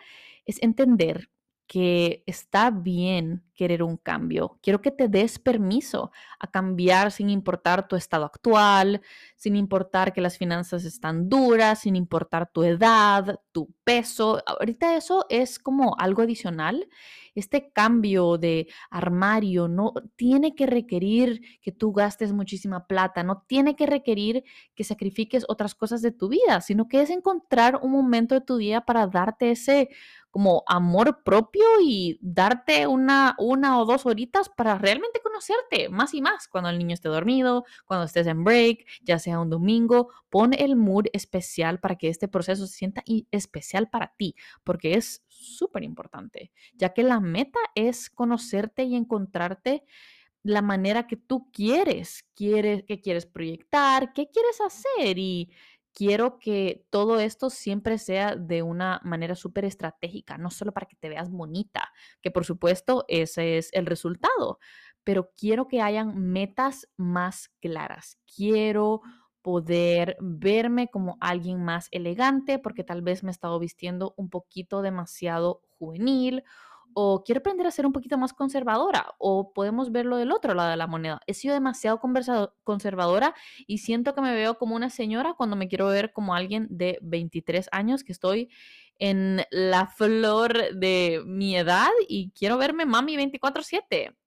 es 0.48 0.62
entender 0.64 1.30
que 1.68 2.24
está 2.26 2.72
bien 2.72 3.44
querer 3.54 3.84
un 3.84 3.98
cambio. 3.98 4.58
Quiero 4.62 4.82
que 4.82 4.92
te 4.92 5.10
des 5.10 5.38
permiso 5.38 6.12
a 6.40 6.48
cambiar 6.50 7.12
sin 7.12 7.30
importar 7.30 7.88
tu 7.88 7.96
estado 7.96 8.24
actual, 8.24 9.02
sin 9.36 9.56
importar 9.56 10.14
que 10.14 10.22
las 10.22 10.38
finanzas 10.38 10.86
están 10.86 11.28
duras, 11.28 11.82
sin 11.82 11.96
importar 11.96 12.50
tu 12.52 12.64
edad, 12.64 13.42
tu 13.52 13.74
peso. 13.84 14.42
Ahorita 14.46 14.96
eso 14.96 15.26
es 15.30 15.60
como 15.60 15.96
algo 15.98 16.22
adicional. 16.22 16.88
Este 17.34 17.72
cambio 17.72 18.38
de 18.38 18.68
armario 18.90 19.68
no 19.68 19.94
tiene 20.16 20.56
que 20.56 20.68
requerir 20.68 21.42
que 21.62 21.72
tú 21.72 21.92
gastes 21.94 22.34
muchísima 22.34 22.88
plata, 22.88 23.24
no 23.24 23.44
tiene 23.48 23.76
que 23.76 23.86
requerir 23.88 24.44
que 24.76 24.84
sacrifiques 24.84 25.46
otras 25.48 25.76
cosas 25.76 26.02
de 26.02 26.12
tu 26.12 26.30
vida, 26.30 26.62
sino 26.62 26.88
que 26.88 27.02
es 27.02 27.10
encontrar 27.10 27.80
un 27.82 27.92
momento 27.92 28.36
de 28.36 28.42
tu 28.42 28.58
día 28.58 28.82
para 28.82 29.08
darte 29.08 29.52
ese 29.52 29.90
como 30.32 30.64
amor 30.68 31.24
propio 31.24 31.66
y 31.82 32.20
darte 32.22 32.88
una, 32.88 33.36
una 33.40 33.80
o 33.80 33.86
dos 33.86 34.06
horitas 34.06 34.50
para 34.50 34.78
realmente 34.78 35.20
conocerte 35.22 35.90
más 35.90 36.14
y 36.14 36.22
más. 36.22 36.48
Cuando 36.48 36.70
el 36.70 36.78
niño 36.78 36.94
esté 36.94 37.10
dormido, 37.10 37.66
cuando 37.86 38.06
estés 38.06 38.28
en 38.28 38.44
break, 38.44 38.86
ya 39.02 39.20
sea 39.20 39.40
un 39.40 39.50
domingo, 39.50 40.10
pon 40.30 40.54
el 40.54 40.76
mood 40.76 41.06
especial 41.14 41.80
para 41.80 41.96
que 41.96 42.10
este 42.10 42.28
proceso 42.28 42.68
se 42.68 42.76
sienta 42.76 43.04
especial 43.32 43.90
para 43.90 44.14
ti, 44.18 44.36
porque 44.64 44.94
es 44.94 45.24
súper 45.28 45.84
importante, 45.84 46.52
ya 46.74 46.94
que 46.94 47.04
la 47.04 47.20
meta 47.20 47.60
es 47.76 48.10
conocerte 48.10 48.84
y 48.84 48.96
encontrarte 48.96 49.84
la 50.44 50.62
manera 50.62 51.08
que 51.08 51.18
tú 51.18 51.52
quieres, 51.52 52.26
quieres, 52.34 52.84
que 52.84 53.02
quieres 53.02 53.26
proyectar, 53.26 54.14
qué 54.14 54.30
quieres 54.30 54.62
hacer 54.62 55.18
y 55.18 55.52
quiero 55.98 56.38
que 56.38 56.86
todo 56.92 57.20
esto 57.20 57.50
siempre 57.50 57.98
sea 57.98 58.36
de 58.36 58.62
una 58.62 59.02
manera 59.04 59.34
súper 59.34 59.66
estratégica, 59.66 60.38
no 60.38 60.52
solo 60.52 60.72
para 60.72 60.86
que 60.86 60.96
te 60.96 61.10
veas 61.10 61.32
bonita, 61.32 61.92
que 62.22 62.30
por 62.30 62.46
supuesto 62.46 63.04
ese 63.08 63.58
es 63.58 63.72
el 63.74 63.88
resultado, 63.88 64.60
pero 65.04 65.32
quiero 65.36 65.68
que 65.68 65.82
hayan 65.82 66.16
metas 66.32 66.88
más 66.98 67.50
claras. 67.62 68.20
Quiero 68.36 69.02
poder 69.42 70.18
verme 70.20 70.88
como 70.88 71.18
alguien 71.20 71.64
más 71.64 71.88
elegante 71.90 72.60
porque 72.60 72.84
tal 72.84 73.02
vez 73.02 73.24
me 73.24 73.32
he 73.32 73.32
estado 73.32 73.58
vistiendo 73.58 74.14
un 74.18 74.30
poquito 74.30 74.84
demasiado 74.84 75.64
juvenil 75.80 76.44
o 77.00 77.24
quiero 77.24 77.42
aprender 77.42 77.68
a 77.68 77.70
ser 77.70 77.86
un 77.86 77.94
poquito 77.94 78.18
más 78.18 78.34
conservadora, 78.34 79.14
o 79.20 79.54
podemos 79.54 79.92
verlo 79.92 80.18
del 80.18 80.32
otro 80.32 80.56
lado 80.56 80.72
de 80.72 80.78
la 80.78 80.88
moneda. 80.88 81.22
He 81.28 81.36
sido 81.36 81.54
demasiado 81.54 82.02
conservadora 82.64 83.36
y 83.68 83.78
siento 83.78 84.16
que 84.16 84.22
me 84.22 84.34
veo 84.34 84.58
como 84.58 84.76
una 84.76 84.90
señora 84.90 85.36
cuando 85.36 85.56
me 85.56 85.68
quiero 85.68 85.86
ver 85.90 86.12
como 86.12 86.34
alguien 86.34 86.66
de 86.72 86.98
23 87.04 87.70
años, 87.72 88.04
que 88.04 88.14
estoy 88.14 88.50
en 88.98 89.44
la 89.52 89.86
flor 89.86 90.74
de 90.74 91.22
mi 91.24 91.56
edad 91.56 91.92
y 92.08 92.32
quiero 92.32 92.58
verme 92.58 92.88
mami 92.88 93.16
24/7. 93.16 94.18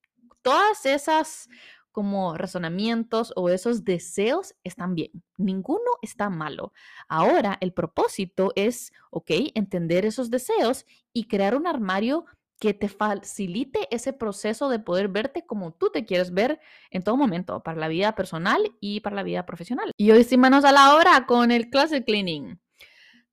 Todas 0.40 0.86
esas 0.86 1.48
como 1.90 2.36
razonamientos 2.36 3.32
o 3.34 3.48
esos 3.48 3.84
deseos 3.84 4.54
están 4.62 4.94
bien. 4.94 5.10
Ninguno 5.38 5.90
está 6.02 6.30
malo. 6.30 6.72
Ahora 7.08 7.58
el 7.60 7.72
propósito 7.72 8.52
es, 8.54 8.92
ok, 9.10 9.30
entender 9.56 10.06
esos 10.06 10.30
deseos 10.30 10.86
y 11.12 11.26
crear 11.26 11.56
un 11.56 11.66
armario 11.66 12.26
que 12.60 12.74
te 12.74 12.88
facilite 12.88 13.88
ese 13.90 14.12
proceso 14.12 14.68
de 14.68 14.78
poder 14.78 15.08
verte 15.08 15.44
como 15.44 15.72
tú 15.72 15.90
te 15.90 16.04
quieres 16.04 16.32
ver 16.32 16.60
en 16.90 17.02
todo 17.02 17.16
momento, 17.16 17.62
para 17.62 17.80
la 17.80 17.88
vida 17.88 18.14
personal 18.14 18.60
y 18.80 19.00
para 19.00 19.16
la 19.16 19.22
vida 19.22 19.46
profesional. 19.46 19.90
Y 19.96 20.10
hoy 20.12 20.22
sí 20.22 20.36
manos 20.36 20.64
a 20.64 20.70
la 20.70 20.94
obra 20.94 21.26
con 21.26 21.50
el 21.50 21.70
closet 21.70 22.04
cleaning. 22.04 22.60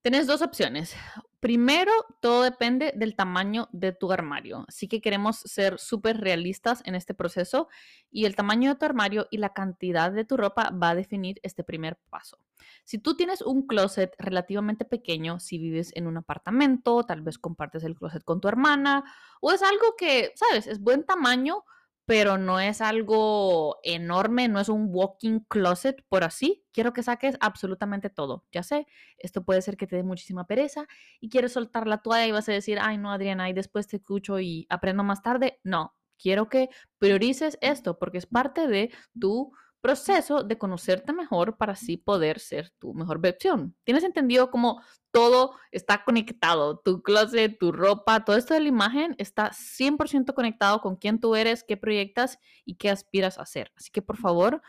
Tienes 0.01 0.27
dos 0.27 0.41
opciones. 0.41 0.95
Primero, 1.39 1.91
todo 2.19 2.43
depende 2.43 2.93
del 2.95 3.15
tamaño 3.15 3.67
de 3.71 3.91
tu 3.91 4.11
armario. 4.11 4.65
Así 4.67 4.87
que 4.87 5.01
queremos 5.01 5.37
ser 5.37 5.79
súper 5.79 6.19
realistas 6.19 6.81
en 6.85 6.95
este 6.95 7.13
proceso 7.13 7.67
y 8.09 8.25
el 8.25 8.35
tamaño 8.35 8.71
de 8.71 8.79
tu 8.79 8.85
armario 8.85 9.27
y 9.29 9.37
la 9.37 9.53
cantidad 9.53 10.11
de 10.11 10.25
tu 10.25 10.37
ropa 10.37 10.71
va 10.71 10.91
a 10.91 10.95
definir 10.95 11.39
este 11.43 11.63
primer 11.63 11.97
paso. 12.09 12.39
Si 12.85 12.97
tú 12.97 13.15
tienes 13.15 13.41
un 13.41 13.67
closet 13.67 14.13
relativamente 14.17 14.85
pequeño, 14.85 15.39
si 15.39 15.57
vives 15.57 15.91
en 15.95 16.07
un 16.07 16.17
apartamento, 16.17 17.03
tal 17.03 17.21
vez 17.21 17.37
compartes 17.37 17.83
el 17.83 17.95
closet 17.95 18.23
con 18.23 18.41
tu 18.41 18.47
hermana 18.47 19.03
o 19.41 19.51
es 19.51 19.61
algo 19.61 19.95
que, 19.97 20.33
sabes, 20.35 20.67
es 20.67 20.79
buen 20.79 21.03
tamaño, 21.03 21.63
pero 22.07 22.37
no 22.37 22.61
es 22.61 22.79
algo 22.79 23.79
enorme, 23.83 24.47
no 24.47 24.61
es 24.61 24.69
un 24.69 24.87
walking 24.89 25.41
closet 25.41 26.05
por 26.07 26.23
así. 26.23 26.63
Quiero 26.71 26.93
que 26.93 27.03
saques 27.03 27.35
absolutamente 27.41 28.09
todo. 28.09 28.45
Ya 28.53 28.63
sé, 28.63 28.87
esto 29.17 29.43
puede 29.43 29.61
ser 29.61 29.75
que 29.75 29.87
te 29.87 29.97
dé 29.97 30.03
muchísima 30.03 30.47
pereza 30.47 30.87
y 31.19 31.29
quieres 31.29 31.51
soltar 31.51 31.85
la 31.85 32.01
toalla 32.01 32.25
y 32.25 32.31
vas 32.31 32.47
a 32.47 32.53
decir, 32.53 32.79
ay 32.81 32.97
no, 32.97 33.11
Adriana, 33.11 33.49
y 33.49 33.53
después 33.53 33.87
te 33.87 33.97
escucho 33.97 34.39
y 34.39 34.65
aprendo 34.69 35.03
más 35.03 35.21
tarde. 35.21 35.59
No, 35.65 35.97
quiero 36.17 36.47
que 36.47 36.69
priorices 36.97 37.57
esto 37.59 37.99
porque 37.99 38.19
es 38.19 38.25
parte 38.25 38.67
de 38.67 38.89
tu 39.19 39.51
proceso 39.87 40.43
de 40.43 40.57
conocerte 40.57 41.13
mejor 41.13 41.55
para 41.55 41.71
así 41.71 41.95
poder 41.95 42.41
ser 42.41 42.71
tu 42.71 42.93
mejor 42.93 43.21
versión. 43.21 43.73
¿Tienes 43.85 44.03
entendido 44.03 44.51
cómo 44.51 44.81
todo 45.11 45.55
está 45.71 46.03
conectado? 46.03 46.79
Tu 46.79 47.01
closet, 47.01 47.57
tu 47.57 47.71
ropa, 47.71 48.25
todo 48.25 48.35
esto 48.35 48.53
de 48.53 48.59
la 48.59 48.67
imagen 48.67 49.15
está 49.17 49.51
100% 49.53 50.33
conectado 50.33 50.81
con 50.81 50.97
quién 50.97 51.21
tú 51.21 51.37
eres, 51.37 51.63
qué 51.63 51.77
proyectas 51.77 52.37
y 52.65 52.75
qué 52.75 52.89
aspiras 52.89 53.39
a 53.39 53.43
hacer. 53.43 53.71
Así 53.77 53.89
que 53.89 54.01
por 54.01 54.17
favor, 54.17 54.61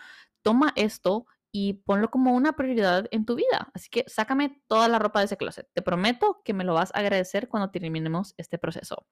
toma 0.42 0.72
esto 0.76 1.26
y 1.50 1.82
ponlo 1.84 2.12
como 2.12 2.36
una 2.36 2.52
prioridad 2.52 3.06
en 3.10 3.24
tu 3.24 3.34
vida. 3.34 3.72
Así 3.74 3.88
que 3.90 4.04
sácame 4.06 4.62
toda 4.68 4.86
la 4.86 5.00
ropa 5.00 5.18
de 5.18 5.24
ese 5.24 5.36
closet. 5.36 5.68
Te 5.74 5.82
prometo 5.82 6.42
que 6.44 6.54
me 6.54 6.62
lo 6.62 6.74
vas 6.74 6.92
a 6.94 7.00
agradecer 7.00 7.48
cuando 7.48 7.72
terminemos 7.72 8.34
este 8.36 8.56
proceso. 8.56 9.04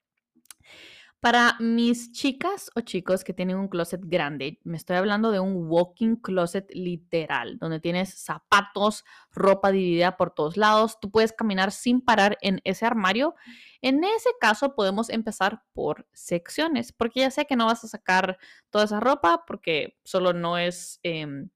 Para 1.20 1.56
mis 1.60 2.12
chicas 2.12 2.70
o 2.74 2.82
chicos 2.82 3.24
que 3.24 3.32
tienen 3.32 3.56
un 3.56 3.68
closet 3.68 4.00
grande, 4.04 4.60
me 4.64 4.76
estoy 4.76 4.96
hablando 4.96 5.30
de 5.30 5.40
un 5.40 5.66
walking 5.66 6.16
closet 6.16 6.70
literal, 6.74 7.58
donde 7.58 7.80
tienes 7.80 8.14
zapatos, 8.22 9.02
ropa 9.32 9.72
dividida 9.72 10.18
por 10.18 10.30
todos 10.30 10.56
lados, 10.58 11.00
tú 11.00 11.10
puedes 11.10 11.32
caminar 11.32 11.72
sin 11.72 12.02
parar 12.02 12.36
en 12.42 12.60
ese 12.64 12.84
armario. 12.84 13.34
En 13.80 14.04
ese 14.04 14.30
caso 14.40 14.74
podemos 14.74 15.08
empezar 15.08 15.62
por 15.72 16.06
secciones, 16.12 16.92
porque 16.92 17.20
ya 17.20 17.30
sé 17.30 17.46
que 17.46 17.56
no 17.56 17.66
vas 17.66 17.82
a 17.82 17.88
sacar 17.88 18.38
toda 18.70 18.84
esa 18.84 19.00
ropa 19.00 19.44
porque 19.46 19.98
solo 20.04 20.32
no 20.32 20.58
es... 20.58 21.00
Em, 21.02 21.48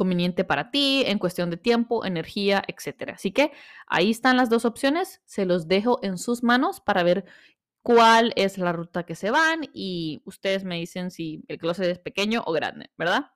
conveniente 0.00 0.44
para 0.44 0.70
ti 0.70 1.02
en 1.06 1.18
cuestión 1.18 1.50
de 1.50 1.58
tiempo, 1.58 2.06
energía, 2.06 2.62
etcétera. 2.66 3.16
Así 3.16 3.32
que 3.32 3.52
ahí 3.86 4.10
están 4.10 4.38
las 4.38 4.48
dos 4.48 4.64
opciones, 4.64 5.20
se 5.26 5.44
los 5.44 5.68
dejo 5.68 5.98
en 6.02 6.16
sus 6.16 6.42
manos 6.42 6.80
para 6.80 7.02
ver 7.02 7.26
cuál 7.82 8.32
es 8.36 8.58
la 8.58 8.72
ruta 8.72 9.04
que 9.04 9.14
se 9.14 9.30
van 9.30 9.60
y 9.72 10.22
ustedes 10.24 10.64
me 10.64 10.76
dicen 10.76 11.10
si 11.10 11.42
el 11.48 11.58
closet 11.58 11.86
es 11.86 11.98
pequeño 11.98 12.42
o 12.46 12.52
grande, 12.52 12.90
¿verdad? 12.96 13.30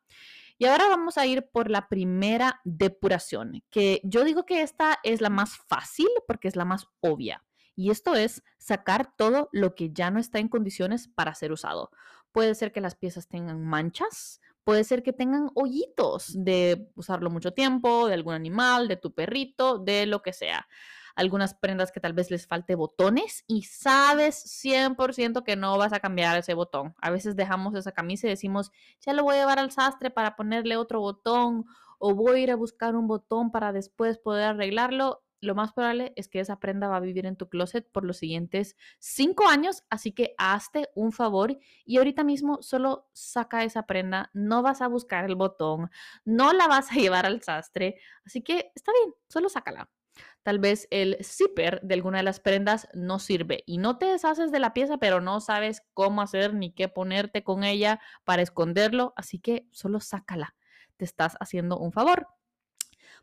Y 0.58 0.66
ahora 0.66 0.88
vamos 0.88 1.18
a 1.18 1.26
ir 1.26 1.48
por 1.50 1.70
la 1.70 1.88
primera 1.88 2.60
depuración, 2.64 3.62
que 3.70 4.00
yo 4.04 4.24
digo 4.24 4.46
que 4.46 4.62
esta 4.62 5.00
es 5.02 5.20
la 5.20 5.30
más 5.30 5.56
fácil 5.68 6.08
porque 6.26 6.48
es 6.48 6.56
la 6.56 6.64
más 6.64 6.86
obvia. 7.00 7.44
Y 7.76 7.90
esto 7.90 8.14
es 8.14 8.44
sacar 8.58 9.16
todo 9.16 9.48
lo 9.50 9.74
que 9.74 9.92
ya 9.92 10.10
no 10.10 10.20
está 10.20 10.38
en 10.38 10.48
condiciones 10.48 11.08
para 11.08 11.34
ser 11.34 11.50
usado. 11.50 11.90
Puede 12.30 12.54
ser 12.54 12.70
que 12.70 12.80
las 12.80 12.94
piezas 12.94 13.26
tengan 13.26 13.64
manchas, 13.64 14.40
puede 14.62 14.84
ser 14.84 15.02
que 15.02 15.12
tengan 15.12 15.50
hoyitos 15.54 16.32
de 16.36 16.88
usarlo 16.94 17.30
mucho 17.30 17.52
tiempo, 17.52 18.06
de 18.06 18.14
algún 18.14 18.34
animal, 18.34 18.86
de 18.86 18.96
tu 18.96 19.12
perrito, 19.12 19.78
de 19.78 20.06
lo 20.06 20.22
que 20.22 20.32
sea 20.32 20.68
algunas 21.14 21.54
prendas 21.54 21.92
que 21.92 22.00
tal 22.00 22.12
vez 22.12 22.30
les 22.30 22.47
falte 22.47 22.75
botones 22.75 23.44
y 23.47 23.62
sabes 23.62 24.37
100% 24.64 25.44
que 25.44 25.56
no 25.56 25.78
vas 25.78 25.92
a 25.92 26.00
cambiar 26.00 26.38
ese 26.38 26.54
botón. 26.54 26.94
A 27.00 27.11
veces 27.11 27.37
dejamos 27.37 27.75
esa 27.75 27.92
camisa 27.92 28.26
y 28.26 28.30
decimos, 28.30 28.73
ya 29.00 29.12
lo 29.12 29.23
voy 29.23 29.37
a 29.37 29.40
llevar 29.40 29.59
al 29.59 29.71
sastre 29.71 30.11
para 30.11 30.37
ponerle 30.37 30.76
otro 30.76 31.00
botón 31.00 31.66
o 31.99 32.14
voy 32.14 32.40
a 32.40 32.42
ir 32.42 32.50
a 32.50 32.56
buscar 32.56 32.97
un 32.97 33.06
botón 33.06 33.50
para 33.50 33.73
después 33.73 34.18
poder 34.18 34.44
arreglarlo. 34.44 35.23
Lo 35.40 35.54
más 35.54 35.75
probable 35.75 36.14
es 36.16 36.28
que 36.28 36.40
esa 36.40 36.59
prenda 36.59 36.88
va 36.88 36.97
a 36.97 37.00
vivir 37.00 37.26
en 37.26 37.37
tu 37.37 37.50
closet 37.50 37.87
por 37.92 38.04
los 38.04 38.16
siguientes 38.16 38.76
cinco 38.99 39.47
años, 39.47 39.85
así 39.90 40.12
que 40.12 40.35
hazte 40.38 40.88
un 40.94 41.12
favor 41.12 41.59
y 41.85 41.99
ahorita 41.99 42.25
mismo 42.25 42.62
solo 42.62 43.11
saca 43.12 43.62
esa 43.62 43.85
prenda, 43.85 44.30
no 44.33 44.62
vas 44.62 44.80
a 44.80 44.88
buscar 44.88 45.26
el 45.26 45.37
botón, 45.37 45.90
no 46.25 46.54
la 46.54 46.66
vas 46.66 46.90
a 46.90 46.94
llevar 46.94 47.26
al 47.26 47.42
sastre, 47.42 48.00
así 48.25 48.40
que 48.40 48.73
está 48.75 48.90
bien, 48.92 49.14
solo 49.28 49.50
sácala 49.50 49.90
tal 50.42 50.59
vez 50.59 50.87
el 50.90 51.16
zipper 51.23 51.80
de 51.83 51.94
alguna 51.94 52.18
de 52.18 52.25
las 52.25 52.40
prendas 52.40 52.88
no 52.92 53.18
sirve 53.18 53.64
y 53.66 53.78
no 53.78 53.99
te 53.99 54.06
deshaces 54.06 54.52
de 54.52 54.61
la 54.61 54.75
pieza, 54.75 54.99
pero 54.99 55.21
no 55.21 55.40
sabes 55.40 55.83
cómo 55.94 56.23
hacer 56.23 56.54
ni 56.54 56.73
qué 56.73 56.88
ponerte 56.88 57.42
con 57.42 57.64
ella 57.64 58.00
para 58.25 58.42
esconderlo, 58.42 59.14
así 59.16 59.38
que 59.38 59.66
solo 59.73 60.00
sácala. 60.00 60.54
Te 60.97 61.04
estás 61.04 61.37
haciendo 61.40 61.78
un 61.78 61.92
favor. 61.92 62.28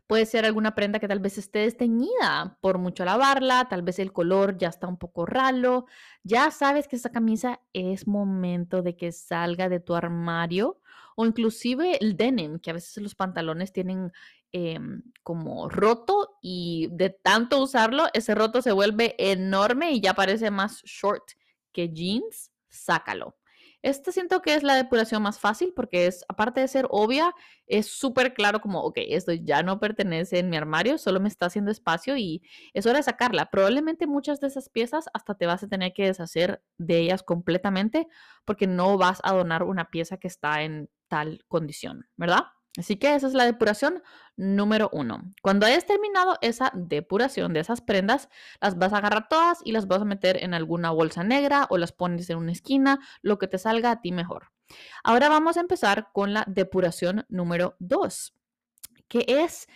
Puede 0.06 0.26
ser 0.26 0.44
alguna 0.44 0.74
prenda 0.74 0.98
que 0.98 1.08
tal 1.08 1.20
vez 1.20 1.38
esté 1.38 1.60
desteñida 1.60 2.58
por 2.60 2.78
mucho 2.78 3.04
lavarla, 3.04 3.68
tal 3.68 3.82
vez 3.82 3.98
el 3.98 4.12
color 4.12 4.58
ya 4.58 4.68
está 4.68 4.86
un 4.86 4.98
poco 4.98 5.26
ralo. 5.26 5.86
Ya 6.22 6.50
sabes 6.50 6.88
que 6.88 6.96
esta 6.96 7.12
camisa 7.12 7.60
es 7.72 8.06
momento 8.06 8.82
de 8.82 8.96
que 8.96 9.12
salga 9.12 9.68
de 9.68 9.80
tu 9.80 9.94
armario 9.94 10.80
o 11.16 11.24
inclusive 11.24 11.98
el 12.02 12.16
denim, 12.16 12.58
que 12.58 12.70
a 12.70 12.74
veces 12.74 13.02
los 13.02 13.14
pantalones 13.14 13.72
tienen 13.72 14.12
em, 14.52 15.02
como 15.22 15.68
roto 15.68 16.38
y 16.42 16.88
de 16.92 17.10
tanto 17.10 17.62
usarlo, 17.62 18.06
ese 18.12 18.34
roto 18.34 18.62
se 18.62 18.72
vuelve 18.72 19.14
enorme 19.18 19.92
y 19.92 20.00
ya 20.00 20.14
parece 20.14 20.50
más 20.50 20.82
short 20.84 21.24
que 21.72 21.88
jeans, 21.90 22.52
sácalo. 22.68 23.36
Este 23.82 24.12
siento 24.12 24.42
que 24.42 24.54
es 24.54 24.62
la 24.62 24.76
depuración 24.76 25.22
más 25.22 25.40
fácil 25.40 25.72
porque 25.74 26.06
es, 26.06 26.24
aparte 26.28 26.60
de 26.60 26.68
ser 26.68 26.86
obvia, 26.90 27.34
es 27.66 27.88
súper 27.88 28.32
claro 28.32 28.60
como, 28.60 28.80
ok, 28.80 28.98
esto 29.08 29.32
ya 29.32 29.64
no 29.64 29.80
pertenece 29.80 30.38
en 30.38 30.50
mi 30.50 30.56
armario, 30.56 30.98
solo 30.98 31.18
me 31.18 31.28
está 31.28 31.46
haciendo 31.46 31.72
espacio 31.72 32.16
y 32.16 32.42
es 32.74 32.86
hora 32.86 32.98
de 32.98 33.02
sacarla. 33.02 33.50
Probablemente 33.50 34.06
muchas 34.06 34.38
de 34.38 34.46
esas 34.46 34.68
piezas 34.68 35.06
hasta 35.14 35.34
te 35.34 35.46
vas 35.46 35.64
a 35.64 35.68
tener 35.68 35.92
que 35.92 36.06
deshacer 36.06 36.62
de 36.78 36.98
ellas 36.98 37.24
completamente 37.24 38.06
porque 38.44 38.68
no 38.68 38.96
vas 38.98 39.18
a 39.24 39.32
donar 39.32 39.64
una 39.64 39.90
pieza 39.90 40.16
que 40.16 40.28
está 40.28 40.62
en 40.62 40.88
tal 41.08 41.44
condición, 41.48 42.06
¿verdad? 42.16 42.44
Así 42.78 42.96
que 42.96 43.14
esa 43.14 43.26
es 43.26 43.34
la 43.34 43.44
depuración 43.44 44.02
número 44.36 44.88
uno. 44.92 45.22
Cuando 45.42 45.66
hayas 45.66 45.84
terminado 45.84 46.38
esa 46.40 46.72
depuración 46.74 47.52
de 47.52 47.60
esas 47.60 47.82
prendas, 47.82 48.30
las 48.60 48.78
vas 48.78 48.94
a 48.94 48.98
agarrar 48.98 49.28
todas 49.28 49.58
y 49.64 49.72
las 49.72 49.86
vas 49.86 50.00
a 50.00 50.06
meter 50.06 50.42
en 50.42 50.54
alguna 50.54 50.90
bolsa 50.90 51.22
negra 51.22 51.66
o 51.68 51.76
las 51.76 51.92
pones 51.92 52.30
en 52.30 52.38
una 52.38 52.52
esquina, 52.52 53.00
lo 53.20 53.38
que 53.38 53.46
te 53.46 53.58
salga 53.58 53.90
a 53.90 54.00
ti 54.00 54.10
mejor. 54.10 54.52
Ahora 55.04 55.28
vamos 55.28 55.58
a 55.58 55.60
empezar 55.60 56.08
con 56.12 56.32
la 56.32 56.44
depuración 56.46 57.26
número 57.28 57.76
dos, 57.78 58.34
que 59.06 59.26
es 59.28 59.68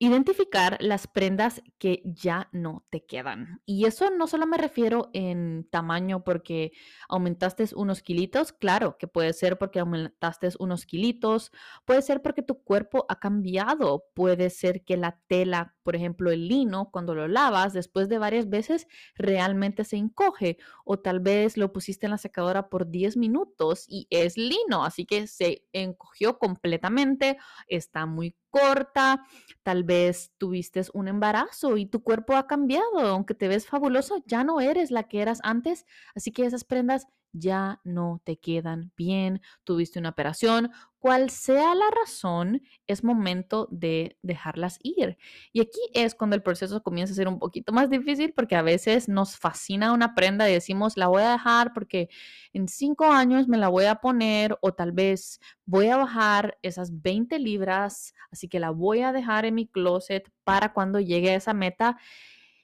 Identificar 0.00 0.76
las 0.80 1.08
prendas 1.08 1.60
que 1.78 2.02
ya 2.04 2.48
no 2.52 2.86
te 2.88 3.04
quedan. 3.04 3.60
Y 3.66 3.84
eso 3.84 4.10
no 4.12 4.28
solo 4.28 4.46
me 4.46 4.56
refiero 4.56 5.10
en 5.12 5.66
tamaño 5.72 6.22
porque 6.22 6.70
aumentaste 7.08 7.64
unos 7.74 8.00
kilitos, 8.02 8.52
claro 8.52 8.96
que 8.96 9.08
puede 9.08 9.32
ser 9.32 9.58
porque 9.58 9.80
aumentaste 9.80 10.50
unos 10.60 10.86
kilitos, 10.86 11.50
puede 11.84 12.02
ser 12.02 12.22
porque 12.22 12.42
tu 12.42 12.62
cuerpo 12.62 13.06
ha 13.08 13.18
cambiado, 13.18 14.04
puede 14.14 14.50
ser 14.50 14.84
que 14.84 14.96
la 14.96 15.18
tela, 15.26 15.74
por 15.82 15.96
ejemplo 15.96 16.30
el 16.30 16.46
lino, 16.46 16.90
cuando 16.92 17.16
lo 17.16 17.26
lavas 17.26 17.72
después 17.72 18.08
de 18.08 18.18
varias 18.18 18.48
veces 18.48 18.86
realmente 19.16 19.82
se 19.82 19.96
encoge 19.96 20.58
o 20.84 21.00
tal 21.00 21.18
vez 21.18 21.56
lo 21.56 21.72
pusiste 21.72 22.06
en 22.06 22.12
la 22.12 22.18
secadora 22.18 22.68
por 22.68 22.88
10 22.88 23.16
minutos 23.16 23.84
y 23.88 24.06
es 24.10 24.36
lino, 24.36 24.84
así 24.84 25.06
que 25.06 25.26
se 25.26 25.64
encogió 25.72 26.38
completamente, 26.38 27.36
está 27.66 28.06
muy 28.06 28.36
corta, 28.50 29.22
tal 29.62 29.84
vez 29.84 30.32
tuviste 30.38 30.82
un 30.94 31.08
embarazo 31.08 31.76
y 31.76 31.86
tu 31.86 32.02
cuerpo 32.02 32.36
ha 32.36 32.46
cambiado, 32.46 33.00
aunque 33.00 33.34
te 33.34 33.48
ves 33.48 33.66
fabuloso, 33.66 34.22
ya 34.26 34.44
no 34.44 34.60
eres 34.60 34.90
la 34.90 35.04
que 35.04 35.20
eras 35.22 35.40
antes, 35.42 35.86
así 36.14 36.32
que 36.32 36.46
esas 36.46 36.64
prendas 36.64 37.06
ya 37.32 37.80
no 37.84 38.20
te 38.24 38.38
quedan 38.38 38.92
bien, 38.96 39.42
tuviste 39.64 39.98
una 39.98 40.10
operación, 40.10 40.70
cual 40.98 41.30
sea 41.30 41.74
la 41.74 41.90
razón, 41.90 42.62
es 42.86 43.04
momento 43.04 43.68
de 43.70 44.16
dejarlas 44.22 44.78
ir. 44.82 45.16
Y 45.52 45.60
aquí 45.60 45.80
es 45.94 46.14
cuando 46.14 46.36
el 46.36 46.42
proceso 46.42 46.82
comienza 46.82 47.12
a 47.12 47.16
ser 47.16 47.28
un 47.28 47.38
poquito 47.38 47.72
más 47.72 47.90
difícil 47.90 48.32
porque 48.34 48.56
a 48.56 48.62
veces 48.62 49.08
nos 49.08 49.36
fascina 49.36 49.92
una 49.92 50.14
prenda 50.14 50.48
y 50.48 50.52
decimos, 50.52 50.96
la 50.96 51.08
voy 51.08 51.22
a 51.22 51.32
dejar 51.32 51.72
porque 51.72 52.08
en 52.52 52.68
cinco 52.68 53.06
años 53.06 53.48
me 53.48 53.58
la 53.58 53.68
voy 53.68 53.84
a 53.84 53.96
poner 53.96 54.58
o 54.60 54.74
tal 54.74 54.92
vez 54.92 55.40
voy 55.64 55.88
a 55.88 55.96
bajar 55.96 56.58
esas 56.62 57.00
20 57.02 57.38
libras, 57.38 58.14
así 58.30 58.48
que 58.48 58.60
la 58.60 58.70
voy 58.70 59.02
a 59.02 59.12
dejar 59.12 59.44
en 59.44 59.54
mi 59.54 59.66
closet 59.66 60.30
para 60.44 60.72
cuando 60.72 61.00
llegue 61.00 61.30
a 61.30 61.36
esa 61.36 61.54
meta. 61.54 61.96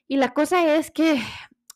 Y 0.07 0.17
la 0.17 0.33
cosa 0.33 0.75
es 0.75 0.91
que 0.91 1.21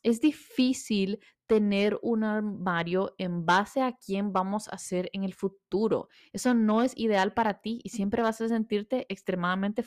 es 0.04 0.22
difícil 0.22 1.20
tener 1.50 1.98
un 2.04 2.24
armario 2.24 3.16
en 3.18 3.44
base 3.44 3.82
a 3.82 3.94
quién 3.94 4.32
vamos 4.32 4.68
a 4.68 4.78
ser 4.78 5.10
en 5.14 5.24
el 5.24 5.34
futuro. 5.34 6.08
Eso 6.32 6.54
no 6.54 6.84
es 6.84 6.94
ideal 6.96 7.34
para 7.34 7.60
ti 7.60 7.82
y 7.84 7.90
siempre 7.90 8.22
vas 8.22 8.40
a 8.40 8.48
sentirte 8.48 9.08
extremadamente 9.10 9.84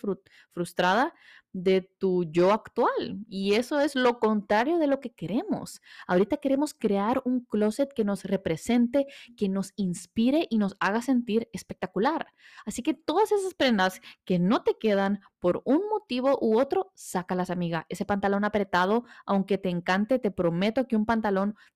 frustrada 0.52 1.14
de 1.52 1.83
tu 1.83 2.25
yo 2.25 2.52
actual. 2.52 3.21
Y 3.28 3.54
eso 3.54 3.78
es 3.78 3.94
lo 3.94 4.18
contrario 4.18 4.79
de 4.79 4.88
lo 4.88 4.98
que 4.98 5.12
queremos. 5.12 5.81
Ahorita 6.09 6.38
queremos 6.38 6.75
crear 6.75 7.22
un 7.25 7.44
closet 7.44 7.92
que 7.92 8.05
nos 8.05 8.25
represente, 8.25 9.07
que 9.37 9.48
nos 9.48 9.72
inspire 9.77 10.48
y 10.51 10.59
nos 10.59 10.77
haga 10.81 11.01
sentir 11.01 11.48
espectacular. 11.53 12.27
Así 12.66 12.83
que 12.83 12.94
todas 12.94 13.31
esas 13.31 13.55
prendas 13.55 14.01
que 14.25 14.40
no 14.40 14.64
te 14.64 14.79
quedan 14.79 15.20
por 15.38 15.62
un 15.64 15.83
motivo 15.90 16.38
u 16.40 16.59
otro, 16.59 16.92
sácalas, 16.94 17.51
amiga. 17.51 17.87
Ese 17.88 18.05
pantalón 18.05 18.44
apretado, 18.44 19.05
aunque 19.27 19.59
te 19.59 19.68
encante, 19.68 20.18
te 20.18 20.31
prometo 20.31 20.87
que 20.87 20.96
un 20.96 21.05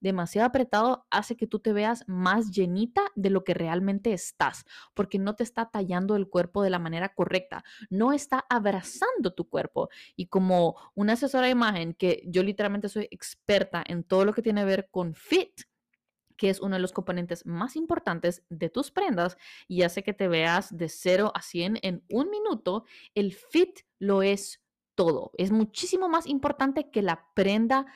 demasiado 0.01 0.49
apretado 0.49 1.07
hace 1.11 1.37
que 1.37 1.47
tú 1.47 1.59
te 1.59 1.73
veas 1.73 2.05
más 2.07 2.51
llenita 2.51 3.03
de 3.15 3.31
lo 3.31 3.45
que 3.45 3.55
realmente 3.55 4.13
estás, 4.13 4.65
porque 4.95 5.19
no 5.19 5.35
te 5.35 5.43
está 5.43 5.71
tallando 5.71 6.17
el 6.17 6.29
cuerpo 6.29 6.63
de 6.63 6.71
la 6.71 6.79
manera 6.79 7.15
correcta, 7.15 7.65
no 7.91 8.13
está 8.13 8.45
abrazando 8.49 9.35
tu 9.35 9.49
cuerpo 9.49 9.89
y 10.17 10.27
como 10.27 10.77
una 10.95 11.15
asesora 11.15 11.47
de 11.47 11.53
imagen, 11.53 11.95
que 11.95 12.23
yo 12.27 12.43
literalmente 12.43 12.89
soy 12.89 13.09
experta 13.11 13.83
en 13.87 14.05
todo 14.05 14.25
lo 14.25 14.33
que 14.33 14.43
tiene 14.43 14.63
que 14.63 14.67
ver 14.67 14.89
con 14.91 15.15
fit, 15.15 15.63
que 16.37 16.51
es 16.51 16.61
uno 16.61 16.77
de 16.77 16.83
los 16.83 16.93
componentes 16.93 17.47
más 17.47 17.77
importantes 17.77 18.45
de 18.49 18.69
tus 18.69 18.91
prendas 18.91 19.37
y 19.69 19.83
hace 19.83 20.03
que 20.03 20.13
te 20.13 20.29
veas 20.29 20.77
de 20.77 20.89
0 20.89 21.33
a 21.35 21.43
100 21.43 21.79
en 21.83 22.05
un 22.11 22.31
minuto, 22.31 22.85
el 23.15 23.33
fit 23.33 23.81
lo 23.99 24.23
es 24.23 24.63
todo. 24.95 25.31
Es 25.39 25.51
muchísimo 25.51 26.09
más 26.09 26.27
importante 26.27 26.91
que 26.91 27.03
la 27.03 27.29
prenda 27.35 27.87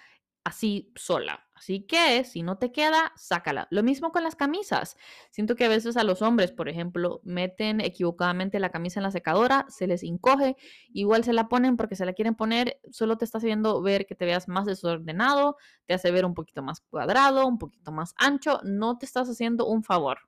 así 0.45 0.93
sola. 0.97 1.47
Así 1.61 1.83
que 1.83 2.25
si 2.25 2.43
no 2.43 2.57
te 2.57 2.73
queda, 2.73 3.13
sácala. 3.17 3.69
Lo 3.71 3.83
mismo 3.83 4.13
con 4.13 4.25
las 4.25 4.35
camisas. 4.35 4.97
Siento 5.31 5.57
que 5.57 5.67
a 5.67 5.69
veces 5.69 5.99
a 5.99 6.05
los 6.05 6.23
hombres, 6.23 6.53
por 6.53 6.71
ejemplo, 6.71 7.21
meten 7.23 7.83
equivocadamente 7.83 8.59
la 8.59 8.71
camisa 8.71 8.99
en 8.99 9.03
la 9.05 9.11
secadora, 9.11 9.67
se 9.69 9.87
les 9.87 10.03
encoge, 10.03 10.57
igual 10.95 11.23
se 11.23 11.35
la 11.35 11.51
ponen 11.51 11.77
porque 11.77 11.97
se 11.97 12.07
la 12.07 12.15
quieren 12.15 12.35
poner, 12.35 12.81
solo 12.91 13.19
te 13.19 13.27
está 13.27 13.37
haciendo 13.37 13.83
ver 13.83 14.07
que 14.07 14.15
te 14.15 14.25
veas 14.25 14.49
más 14.49 14.65
desordenado, 14.65 15.59
te 15.85 15.93
hace 15.93 16.11
ver 16.11 16.25
un 16.25 16.33
poquito 16.33 16.63
más 16.63 16.81
cuadrado, 16.81 17.47
un 17.47 17.59
poquito 17.59 17.93
más 17.93 18.15
ancho, 18.17 18.61
no 18.65 18.97
te 18.97 19.05
estás 19.05 19.29
haciendo 19.29 19.67
un 19.67 19.85
favor. 19.85 20.19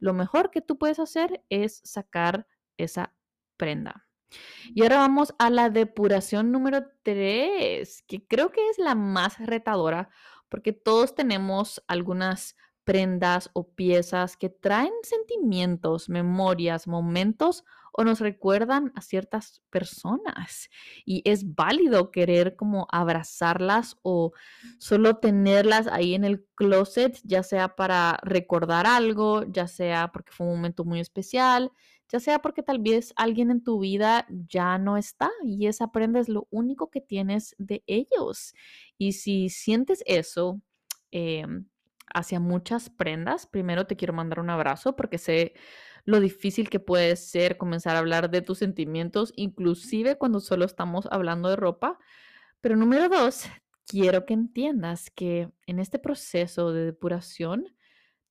Lo 0.00 0.14
mejor 0.14 0.50
que 0.50 0.62
tú 0.62 0.78
puedes 0.78 1.00
hacer 1.00 1.44
es 1.50 1.82
sacar 1.84 2.46
esa 2.78 3.12
prenda. 3.58 4.08
Y 4.74 4.82
ahora 4.82 4.98
vamos 4.98 5.34
a 5.38 5.50
la 5.50 5.70
depuración 5.70 6.50
número 6.50 6.86
3, 7.02 8.04
que 8.06 8.26
creo 8.26 8.52
que 8.52 8.66
es 8.70 8.78
la 8.78 8.94
más 8.94 9.38
retadora 9.38 10.10
porque 10.48 10.72
todos 10.72 11.14
tenemos 11.14 11.82
algunas 11.86 12.56
prendas 12.88 13.50
o 13.52 13.68
piezas 13.74 14.38
que 14.38 14.48
traen 14.48 14.94
sentimientos, 15.02 16.08
memorias, 16.08 16.86
momentos 16.86 17.64
o 17.92 18.02
nos 18.02 18.20
recuerdan 18.20 18.92
a 18.94 19.02
ciertas 19.02 19.60
personas. 19.68 20.70
Y 21.04 21.20
es 21.26 21.54
válido 21.54 22.10
querer 22.10 22.56
como 22.56 22.86
abrazarlas 22.90 23.98
o 24.02 24.32
solo 24.78 25.16
tenerlas 25.18 25.86
ahí 25.86 26.14
en 26.14 26.24
el 26.24 26.46
closet, 26.54 27.20
ya 27.24 27.42
sea 27.42 27.76
para 27.76 28.18
recordar 28.22 28.86
algo, 28.86 29.44
ya 29.44 29.66
sea 29.66 30.10
porque 30.10 30.32
fue 30.32 30.46
un 30.46 30.54
momento 30.54 30.86
muy 30.86 31.00
especial, 31.00 31.72
ya 32.08 32.20
sea 32.20 32.40
porque 32.40 32.62
tal 32.62 32.78
vez 32.78 33.12
alguien 33.16 33.50
en 33.50 33.62
tu 33.62 33.80
vida 33.80 34.26
ya 34.48 34.78
no 34.78 34.96
está 34.96 35.30
y 35.44 35.66
esa 35.66 35.92
prenda 35.92 36.20
es 36.20 36.28
lo 36.28 36.46
único 36.50 36.90
que 36.90 37.00
tienes 37.00 37.54
de 37.58 37.82
ellos. 37.86 38.54
Y 38.96 39.12
si 39.12 39.48
sientes 39.50 40.02
eso 40.06 40.60
em, 41.10 41.66
hacia 42.14 42.40
muchas 42.40 42.90
prendas, 42.90 43.46
primero 43.46 43.86
te 43.86 43.96
quiero 43.96 44.14
mandar 44.14 44.40
un 44.40 44.50
abrazo 44.50 44.96
porque 44.96 45.18
sé 45.18 45.54
lo 46.04 46.20
difícil 46.20 46.70
que 46.70 46.80
puede 46.80 47.16
ser 47.16 47.58
comenzar 47.58 47.96
a 47.96 47.98
hablar 47.98 48.30
de 48.30 48.40
tus 48.40 48.58
sentimientos, 48.58 49.32
inclusive 49.36 50.16
cuando 50.16 50.40
solo 50.40 50.64
estamos 50.64 51.06
hablando 51.10 51.50
de 51.50 51.56
ropa. 51.56 51.98
Pero 52.62 52.76
número 52.76 53.10
dos, 53.10 53.44
quiero 53.86 54.24
que 54.24 54.34
entiendas 54.34 55.10
que 55.10 55.50
en 55.66 55.78
este 55.78 55.98
proceso 55.98 56.72
de 56.72 56.86
depuración, 56.86 57.66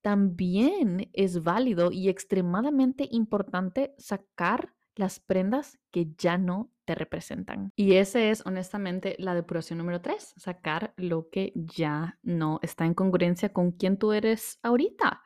también 0.00 1.10
es 1.12 1.42
válido 1.42 1.90
y 1.92 2.08
extremadamente 2.08 3.08
importante 3.10 3.94
sacar 3.98 4.74
las 4.94 5.20
prendas 5.20 5.78
que 5.90 6.08
ya 6.16 6.38
no 6.38 6.72
te 6.84 6.94
representan. 6.94 7.72
Y 7.76 7.94
ese 7.94 8.30
es 8.30 8.44
honestamente 8.46 9.14
la 9.18 9.34
depuración 9.34 9.78
número 9.78 10.00
tres, 10.00 10.34
sacar 10.36 10.92
lo 10.96 11.28
que 11.30 11.52
ya 11.54 12.18
no 12.22 12.58
está 12.62 12.84
en 12.84 12.94
congruencia 12.94 13.52
con 13.52 13.72
quien 13.72 13.96
tú 13.96 14.12
eres 14.12 14.58
ahorita. 14.62 15.22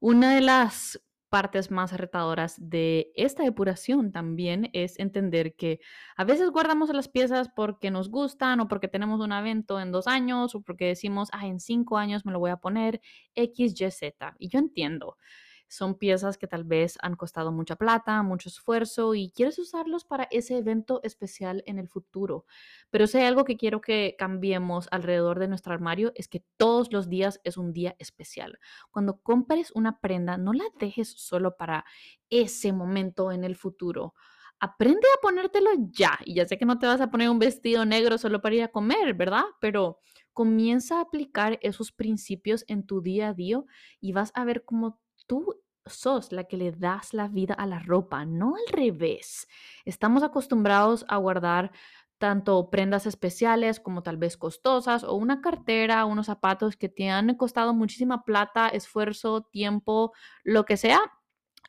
Una 0.00 0.34
de 0.34 0.40
las 0.42 1.00
partes 1.28 1.70
más 1.70 1.92
retadoras 1.92 2.56
de 2.58 3.12
esta 3.14 3.42
depuración 3.42 4.12
también 4.12 4.70
es 4.72 4.98
entender 4.98 5.54
que 5.54 5.80
a 6.16 6.24
veces 6.24 6.50
guardamos 6.50 6.90
las 6.90 7.08
piezas 7.08 7.48
porque 7.54 7.90
nos 7.90 8.10
gustan 8.10 8.60
o 8.60 8.68
porque 8.68 8.88
tenemos 8.88 9.20
un 9.20 9.32
evento 9.32 9.80
en 9.80 9.92
dos 9.92 10.06
años 10.06 10.54
o 10.54 10.62
porque 10.62 10.86
decimos, 10.86 11.28
ah, 11.32 11.46
en 11.46 11.60
cinco 11.60 11.98
años 11.98 12.24
me 12.24 12.32
lo 12.32 12.38
voy 12.38 12.50
a 12.50 12.56
poner 12.56 13.00
X, 13.34 13.80
Y, 13.80 13.90
Z. 13.90 14.34
Y 14.38 14.48
yo 14.48 14.58
entiendo. 14.58 15.16
Son 15.68 15.96
piezas 15.96 16.38
que 16.38 16.46
tal 16.46 16.64
vez 16.64 16.98
han 17.02 17.14
costado 17.14 17.52
mucha 17.52 17.76
plata, 17.76 18.22
mucho 18.22 18.48
esfuerzo 18.48 19.14
y 19.14 19.30
quieres 19.30 19.58
usarlos 19.58 20.04
para 20.04 20.28
ese 20.30 20.58
evento 20.58 21.00
especial 21.02 21.62
en 21.66 21.78
el 21.78 21.88
futuro. 21.88 22.46
Pero 22.90 23.06
si 23.06 23.18
hay 23.18 23.24
algo 23.24 23.44
que 23.44 23.56
quiero 23.56 23.80
que 23.80 24.16
cambiemos 24.18 24.88
alrededor 24.90 25.38
de 25.38 25.48
nuestro 25.48 25.72
armario 25.72 26.12
es 26.14 26.28
que 26.28 26.44
todos 26.56 26.92
los 26.92 27.08
días 27.08 27.40
es 27.44 27.56
un 27.56 27.72
día 27.72 27.94
especial. 27.98 28.58
Cuando 28.90 29.20
compres 29.20 29.70
una 29.74 30.00
prenda, 30.00 30.38
no 30.38 30.52
la 30.52 30.64
dejes 30.78 31.10
solo 31.10 31.56
para 31.56 31.84
ese 32.30 32.72
momento 32.72 33.32
en 33.32 33.44
el 33.44 33.56
futuro 33.56 34.14
aprende 34.60 35.06
a 35.16 35.20
ponértelo 35.20 35.70
ya. 35.90 36.18
Y 36.24 36.34
ya 36.34 36.46
sé 36.46 36.58
que 36.58 36.64
no 36.64 36.78
te 36.78 36.86
vas 36.86 37.00
a 37.00 37.10
poner 37.10 37.30
un 37.30 37.38
vestido 37.38 37.84
negro 37.84 38.18
solo 38.18 38.40
para 38.40 38.54
ir 38.56 38.62
a 38.62 38.68
comer, 38.68 39.14
¿verdad? 39.14 39.44
Pero 39.60 40.00
comienza 40.32 40.98
a 40.98 41.02
aplicar 41.02 41.58
esos 41.62 41.92
principios 41.92 42.64
en 42.68 42.86
tu 42.86 43.00
día 43.00 43.28
a 43.28 43.34
día 43.34 43.62
y 44.00 44.12
vas 44.12 44.32
a 44.34 44.44
ver 44.44 44.64
cómo 44.64 45.00
tú 45.28 45.62
sos 45.86 46.32
la 46.32 46.44
que 46.44 46.56
le 46.56 46.72
das 46.72 47.14
la 47.14 47.28
vida 47.28 47.54
a 47.54 47.66
la 47.66 47.78
ropa, 47.78 48.24
no 48.24 48.54
al 48.56 48.72
revés. 48.72 49.46
Estamos 49.84 50.24
acostumbrados 50.24 51.04
a 51.08 51.16
guardar 51.18 51.70
tanto 52.18 52.68
prendas 52.68 53.06
especiales 53.06 53.78
como 53.78 54.02
tal 54.02 54.16
vez 54.16 54.36
costosas 54.36 55.04
o 55.04 55.14
una 55.14 55.40
cartera, 55.40 56.04
unos 56.04 56.26
zapatos 56.26 56.76
que 56.76 56.88
te 56.88 57.08
han 57.08 57.34
costado 57.36 57.74
muchísima 57.74 58.24
plata, 58.24 58.68
esfuerzo, 58.68 59.42
tiempo, 59.42 60.12
lo 60.42 60.64
que 60.64 60.76
sea, 60.76 61.00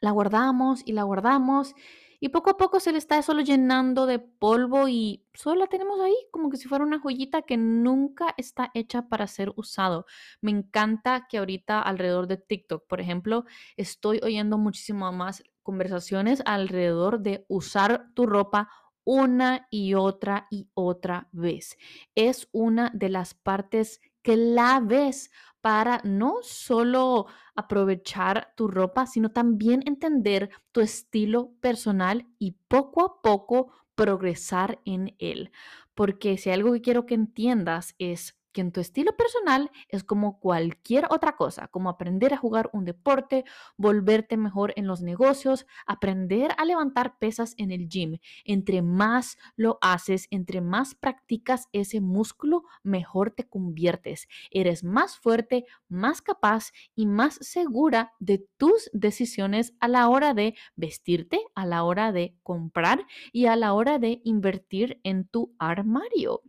la 0.01 0.11
guardamos 0.11 0.81
y 0.85 0.93
la 0.93 1.03
guardamos 1.03 1.75
y 2.19 2.29
poco 2.29 2.49
a 2.49 2.57
poco 2.57 2.79
se 2.79 2.91
le 2.91 2.97
está 2.97 3.21
solo 3.21 3.41
llenando 3.41 4.05
de 4.05 4.19
polvo 4.19 4.87
y 4.87 5.25
solo 5.33 5.61
la 5.61 5.67
tenemos 5.67 5.99
ahí 6.01 6.15
como 6.31 6.49
que 6.49 6.57
si 6.57 6.67
fuera 6.67 6.83
una 6.83 6.99
joyita 6.99 7.43
que 7.43 7.57
nunca 7.57 8.33
está 8.37 8.71
hecha 8.73 9.07
para 9.07 9.27
ser 9.27 9.51
usado. 9.55 10.05
Me 10.41 10.51
encanta 10.51 11.27
que 11.29 11.37
ahorita 11.37 11.81
alrededor 11.81 12.27
de 12.27 12.37
TikTok, 12.37 12.87
por 12.87 12.99
ejemplo, 13.01 13.45
estoy 13.77 14.19
oyendo 14.23 14.57
muchísimo 14.57 15.11
más 15.11 15.43
conversaciones 15.63 16.41
alrededor 16.45 17.21
de 17.21 17.45
usar 17.47 18.07
tu 18.13 18.25
ropa 18.25 18.69
una 19.05 19.67
y 19.71 19.95
otra 19.95 20.47
y 20.51 20.69
otra 20.75 21.29
vez. 21.31 21.77
Es 22.15 22.47
una 22.51 22.91
de 22.93 23.09
las 23.09 23.33
partes 23.33 24.01
claves 24.33 25.31
para 25.61 26.01
no 26.03 26.37
solo 26.41 27.25
aprovechar 27.55 28.53
tu 28.55 28.67
ropa, 28.67 29.07
sino 29.07 29.31
también 29.31 29.81
entender 29.85 30.49
tu 30.71 30.81
estilo 30.81 31.51
personal 31.59 32.27
y 32.37 32.51
poco 32.67 33.03
a 33.03 33.21
poco 33.21 33.71
progresar 33.95 34.79
en 34.85 35.15
él. 35.19 35.51
Porque 35.95 36.37
si 36.37 36.51
algo 36.51 36.71
que 36.71 36.81
quiero 36.81 37.05
que 37.05 37.15
entiendas 37.15 37.95
es 37.97 38.38
que 38.51 38.61
en 38.61 38.71
tu 38.71 38.81
estilo 38.81 39.15
personal 39.15 39.71
es 39.87 40.03
como 40.03 40.39
cualquier 40.39 41.05
otra 41.09 41.35
cosa, 41.35 41.67
como 41.67 41.89
aprender 41.89 42.33
a 42.33 42.37
jugar 42.37 42.69
un 42.73 42.85
deporte, 42.85 43.45
volverte 43.77 44.37
mejor 44.37 44.73
en 44.75 44.87
los 44.87 45.01
negocios, 45.01 45.65
aprender 45.85 46.51
a 46.57 46.65
levantar 46.65 47.17
pesas 47.19 47.53
en 47.57 47.71
el 47.71 47.87
gym. 47.87 48.17
Entre 48.45 48.81
más 48.81 49.37
lo 49.55 49.77
haces, 49.81 50.27
entre 50.31 50.61
más 50.61 50.95
practicas 50.95 51.67
ese 51.71 52.01
músculo, 52.01 52.63
mejor 52.83 53.31
te 53.31 53.47
conviertes. 53.47 54.27
Eres 54.51 54.83
más 54.83 55.17
fuerte, 55.17 55.65
más 55.87 56.21
capaz 56.21 56.71
y 56.95 57.05
más 57.05 57.35
segura 57.41 58.13
de 58.19 58.47
tus 58.57 58.89
decisiones 58.93 59.73
a 59.79 59.87
la 59.87 60.09
hora 60.09 60.33
de 60.33 60.55
vestirte, 60.75 61.39
a 61.55 61.65
la 61.65 61.83
hora 61.83 62.11
de 62.11 62.35
comprar 62.43 63.05
y 63.31 63.45
a 63.45 63.55
la 63.55 63.73
hora 63.73 63.99
de 63.99 64.21
invertir 64.23 64.99
en 65.03 65.27
tu 65.27 65.55
armario. 65.59 66.41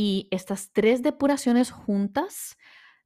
Y 0.00 0.28
estas 0.30 0.72
tres 0.72 1.02
depuraciones 1.02 1.72
juntas 1.72 2.56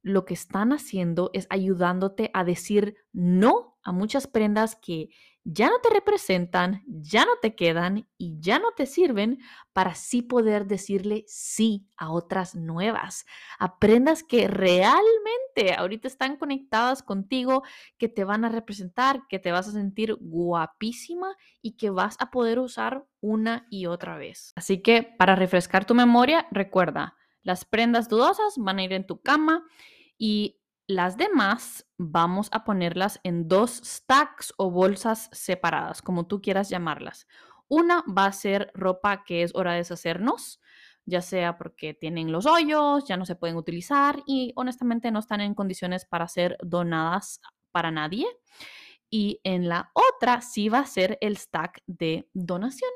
lo 0.03 0.25
que 0.25 0.35
están 0.35 0.71
haciendo 0.71 1.31
es 1.33 1.47
ayudándote 1.49 2.29
a 2.35 2.43
decir 2.43 2.97
no 3.13 3.79
a 3.81 3.91
muchas 3.91 4.27
prendas 4.27 4.75
que 4.75 5.09
ya 5.45 5.67
no 5.69 5.79
te 5.79 5.89
representan, 5.89 6.83
ya 6.87 7.25
no 7.25 7.31
te 7.41 7.55
quedan 7.55 8.07
y 8.17 8.39
ya 8.39 8.59
no 8.59 8.71
te 8.71 8.85
sirven 8.85 9.39
para 9.73 9.91
así 9.91 10.21
poder 10.21 10.67
decirle 10.67 11.25
sí 11.27 11.87
a 11.97 12.11
otras 12.11 12.55
nuevas, 12.55 13.25
a 13.59 13.77
prendas 13.77 14.23
que 14.23 14.47
realmente 14.47 15.73
ahorita 15.77 16.07
están 16.07 16.37
conectadas 16.37 17.03
contigo, 17.03 17.63
que 17.97 18.07
te 18.07 18.23
van 18.23 18.45
a 18.45 18.49
representar, 18.49 19.23
que 19.27 19.39
te 19.39 19.51
vas 19.51 19.67
a 19.67 19.71
sentir 19.71 20.15
guapísima 20.19 21.35
y 21.61 21.75
que 21.75 21.89
vas 21.89 22.15
a 22.19 22.31
poder 22.31 22.59
usar 22.59 23.05
una 23.19 23.67
y 23.69 23.85
otra 23.85 24.17
vez. 24.17 24.53
Así 24.55 24.81
que 24.81 25.03
para 25.03 25.35
refrescar 25.35 25.85
tu 25.85 25.93
memoria, 25.93 26.47
recuerda, 26.51 27.15
las 27.41 27.65
prendas 27.65 28.07
dudosas 28.07 28.53
van 28.57 28.79
a 28.79 28.83
ir 28.83 28.93
en 28.93 29.05
tu 29.05 29.21
cama 29.21 29.65
y 30.17 30.62
las 30.87 31.17
demás 31.17 31.85
vamos 31.97 32.49
a 32.51 32.63
ponerlas 32.63 33.19
en 33.23 33.47
dos 33.47 33.81
stacks 33.83 34.53
o 34.57 34.69
bolsas 34.69 35.29
separadas, 35.31 36.01
como 36.01 36.27
tú 36.27 36.41
quieras 36.41 36.69
llamarlas. 36.69 37.27
Una 37.67 38.03
va 38.05 38.25
a 38.25 38.33
ser 38.33 38.71
ropa 38.73 39.23
que 39.23 39.43
es 39.43 39.55
hora 39.55 39.71
de 39.71 39.77
deshacernos, 39.77 40.59
ya 41.05 41.21
sea 41.21 41.57
porque 41.57 41.93
tienen 41.93 42.31
los 42.31 42.45
hoyos, 42.45 43.05
ya 43.05 43.17
no 43.17 43.25
se 43.25 43.35
pueden 43.35 43.55
utilizar 43.55 44.21
y 44.25 44.53
honestamente 44.55 45.11
no 45.11 45.19
están 45.19 45.41
en 45.41 45.55
condiciones 45.55 46.05
para 46.05 46.27
ser 46.27 46.57
donadas 46.61 47.41
para 47.71 47.91
nadie. 47.91 48.25
Y 49.09 49.39
en 49.43 49.69
la 49.69 49.91
otra 49.93 50.41
sí 50.41 50.69
va 50.69 50.79
a 50.79 50.85
ser 50.85 51.17
el 51.21 51.37
stack 51.37 51.81
de 51.85 52.27
donación. 52.33 52.91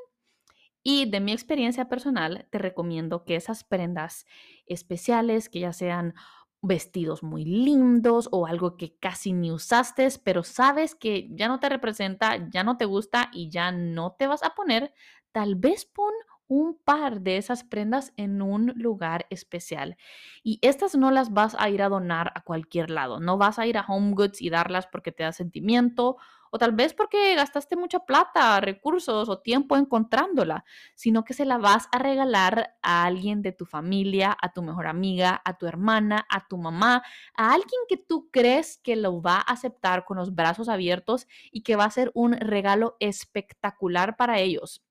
Y 0.84 1.10
de 1.10 1.19
mi 1.19 1.34
experiencia 1.34 1.89
personal, 1.89 2.47
te 2.50 2.60
recomiendo 2.60 3.26
que 3.26 3.36
esas 3.36 3.63
prendas 3.63 4.26
especiales, 4.67 5.50
que 5.50 5.60
ya 5.60 5.73
sean 5.73 6.13
vestidos 6.62 7.24
muy 7.24 7.46
lindos 7.46 8.30
o 8.32 8.48
algo 8.48 8.78
que 8.78 8.96
casi 8.98 9.34
ni 9.34 9.52
usaste, 9.52 10.08
pero 10.24 10.43
sabes 10.43 10.96
que 10.96 11.30
ya 11.32 11.48
no 11.48 11.60
te 11.60 11.70
representa, 11.70 12.50
ya 12.50 12.63
no 12.63 12.78
te 12.78 12.86
gusta 12.86 13.30
y 13.34 13.50
ya 13.50 13.72
no 13.72 14.13
te 14.13 14.28
vas 14.28 14.43
a 14.43 14.56
poner, 14.56 14.93
tal 15.32 15.56
vez 15.56 15.86
pon 15.86 16.13
un 16.47 16.77
par 16.83 17.21
de 17.21 17.38
esas 17.38 17.63
prendas 17.63 18.13
en 18.17 18.41
un 18.41 18.73
lugar 18.75 19.25
especial. 19.29 19.97
Y 20.43 20.60
estas 20.62 20.95
no 20.95 21.12
las 21.12 21.33
vas 21.33 21.55
a 21.60 21.69
ir 21.69 21.81
a 21.81 21.89
donar 21.89 22.31
a 22.36 22.41
cualquier 22.41 22.89
lado. 22.89 23.19
No 23.19 23.38
vas 23.38 23.60
a 23.60 23.67
ir 23.67 23.77
a 23.77 23.86
Home 23.88 24.13
Goods 24.13 24.41
y 24.41 24.49
darlas 24.49 24.88
porque 24.88 25.12
te 25.12 25.23
da 25.23 25.31
sentimiento 25.33 26.17
o 26.51 26.57
tal 26.57 26.71
vez 26.71 26.93
porque 26.93 27.36
gastaste 27.36 27.75
mucha 27.75 27.99
plata, 27.99 28.60
recursos 28.62 29.29
o 29.29 29.39
tiempo 29.39 29.75
encontrándola, 29.77 30.63
sino 30.95 31.23
que 31.23 31.33
se 31.33 31.45
la 31.45 31.57
vas 31.57 31.88
a 31.91 31.99
regalar 31.99 32.75
a 32.81 33.03
alguien 33.05 33.41
de 33.41 33.51
tu 33.51 33.65
familia, 33.65 34.36
a 34.41 34.53
tu 34.53 34.62
mejor 34.62 34.88
amiga, 34.88 35.41
a 35.43 35.57
tu 35.57 35.65
hermana, 35.67 36.25
a 36.29 36.47
tu 36.47 36.57
mamá, 36.57 37.03
a 37.36 37.53
alguien 37.53 37.81
que 37.89 37.97
tú 37.97 38.29
crees 38.31 38.77
que 38.77 38.95
lo 38.95 39.21
va 39.21 39.38
a 39.38 39.51
aceptar 39.53 40.05
con 40.05 40.17
los 40.17 40.33
brazos 40.36 40.69
abiertos 40.69 41.27
y 41.51 41.62
que 41.62 41.75
va 41.75 41.86
a 41.86 41.91
ser 41.91 42.12
un 42.13 42.33
regalo 42.33 42.95
espectacular 42.99 44.15
para 44.17 44.39
ellos. 44.39 44.87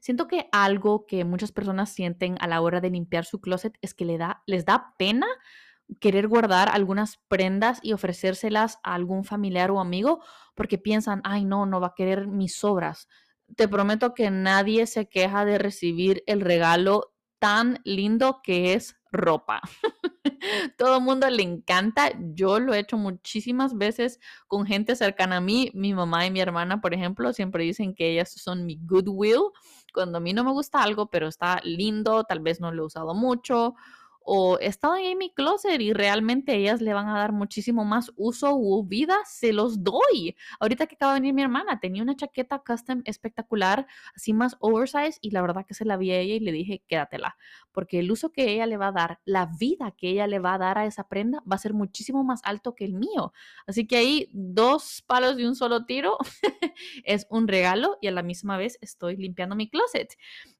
Siento 0.00 0.26
que 0.26 0.48
algo 0.52 1.06
que 1.06 1.24
muchas 1.24 1.52
personas 1.52 1.90
sienten 1.90 2.36
a 2.40 2.46
la 2.46 2.60
hora 2.60 2.80
de 2.80 2.90
limpiar 2.90 3.24
su 3.24 3.40
closet 3.40 3.76
es 3.80 3.94
que 3.94 4.04
le 4.04 4.18
da, 4.18 4.42
les 4.46 4.64
da 4.64 4.94
pena 4.98 5.26
querer 6.00 6.28
guardar 6.28 6.68
algunas 6.68 7.18
prendas 7.28 7.78
y 7.82 7.92
ofrecérselas 7.92 8.78
a 8.82 8.94
algún 8.94 9.24
familiar 9.24 9.70
o 9.70 9.80
amigo 9.80 10.20
porque 10.54 10.78
piensan, 10.78 11.20
ay 11.24 11.44
no, 11.44 11.66
no 11.66 11.80
va 11.80 11.88
a 11.88 11.94
querer 11.94 12.26
mis 12.26 12.56
sobras. 12.56 13.08
Te 13.56 13.68
prometo 13.68 14.14
que 14.14 14.30
nadie 14.30 14.86
se 14.86 15.08
queja 15.08 15.44
de 15.44 15.58
recibir 15.58 16.24
el 16.26 16.40
regalo 16.40 17.12
tan 17.38 17.80
lindo 17.84 18.40
que 18.42 18.74
es 18.74 18.96
ropa. 19.12 19.60
Todo 20.78 20.98
el 20.98 21.02
mundo 21.02 21.28
le 21.30 21.42
encanta. 21.42 22.12
Yo 22.34 22.58
lo 22.58 22.74
he 22.74 22.80
hecho 22.80 22.96
muchísimas 22.96 23.76
veces 23.76 24.20
con 24.48 24.66
gente 24.66 24.96
cercana 24.96 25.38
a 25.38 25.40
mí. 25.40 25.70
Mi 25.74 25.94
mamá 25.94 26.26
y 26.26 26.30
mi 26.30 26.40
hermana, 26.40 26.80
por 26.80 26.94
ejemplo, 26.94 27.32
siempre 27.32 27.64
dicen 27.64 27.94
que 27.94 28.12
ellas 28.12 28.32
son 28.32 28.66
mi 28.66 28.78
goodwill. 28.82 29.52
Cuando 29.96 30.18
a 30.18 30.20
mí 30.20 30.34
no 30.34 30.44
me 30.44 30.50
gusta 30.50 30.82
algo, 30.82 31.06
pero 31.06 31.26
está 31.26 31.58
lindo, 31.64 32.24
tal 32.24 32.40
vez 32.40 32.60
no 32.60 32.70
lo 32.70 32.82
he 32.82 32.86
usado 32.86 33.14
mucho 33.14 33.74
o 34.26 34.58
he 34.58 34.66
estado 34.66 34.96
en 34.96 35.16
mi 35.18 35.30
closet 35.30 35.80
y 35.80 35.92
realmente 35.92 36.56
ellas 36.56 36.80
le 36.80 36.92
van 36.92 37.08
a 37.08 37.16
dar 37.16 37.32
muchísimo 37.32 37.84
más 37.84 38.12
uso 38.16 38.54
u 38.56 38.84
vida, 38.84 39.16
se 39.24 39.52
los 39.52 39.84
doy. 39.84 40.36
Ahorita 40.58 40.86
que 40.86 40.96
acaba 40.96 41.14
de 41.14 41.20
venir 41.20 41.34
mi 41.34 41.42
hermana, 41.42 41.78
tenía 41.78 42.02
una 42.02 42.16
chaqueta 42.16 42.58
custom 42.58 43.02
espectacular, 43.04 43.86
así 44.14 44.32
más 44.32 44.56
oversize, 44.58 45.18
y 45.20 45.30
la 45.30 45.42
verdad 45.42 45.64
que 45.64 45.74
se 45.74 45.84
la 45.84 45.96
vi 45.96 46.10
a 46.10 46.18
ella 46.18 46.34
y 46.34 46.40
le 46.40 46.50
dije, 46.50 46.82
quédatela, 46.88 47.36
porque 47.72 48.00
el 48.00 48.10
uso 48.10 48.32
que 48.32 48.50
ella 48.50 48.66
le 48.66 48.76
va 48.76 48.88
a 48.88 48.92
dar, 48.92 49.20
la 49.24 49.46
vida 49.46 49.92
que 49.96 50.08
ella 50.08 50.26
le 50.26 50.40
va 50.40 50.54
a 50.54 50.58
dar 50.58 50.78
a 50.78 50.86
esa 50.86 51.08
prenda 51.08 51.42
va 51.50 51.54
a 51.54 51.58
ser 51.58 51.72
muchísimo 51.72 52.24
más 52.24 52.40
alto 52.42 52.74
que 52.74 52.84
el 52.84 52.94
mío. 52.94 53.32
Así 53.66 53.86
que 53.86 53.96
ahí 53.96 54.28
dos 54.32 55.04
palos 55.06 55.36
de 55.36 55.46
un 55.46 55.54
solo 55.54 55.86
tiro 55.86 56.18
es 57.04 57.26
un 57.30 57.46
regalo 57.46 57.98
y 58.00 58.08
a 58.08 58.10
la 58.10 58.22
misma 58.22 58.56
vez 58.56 58.78
estoy 58.80 59.16
limpiando 59.16 59.54
mi 59.54 59.70
closet. 59.70 60.16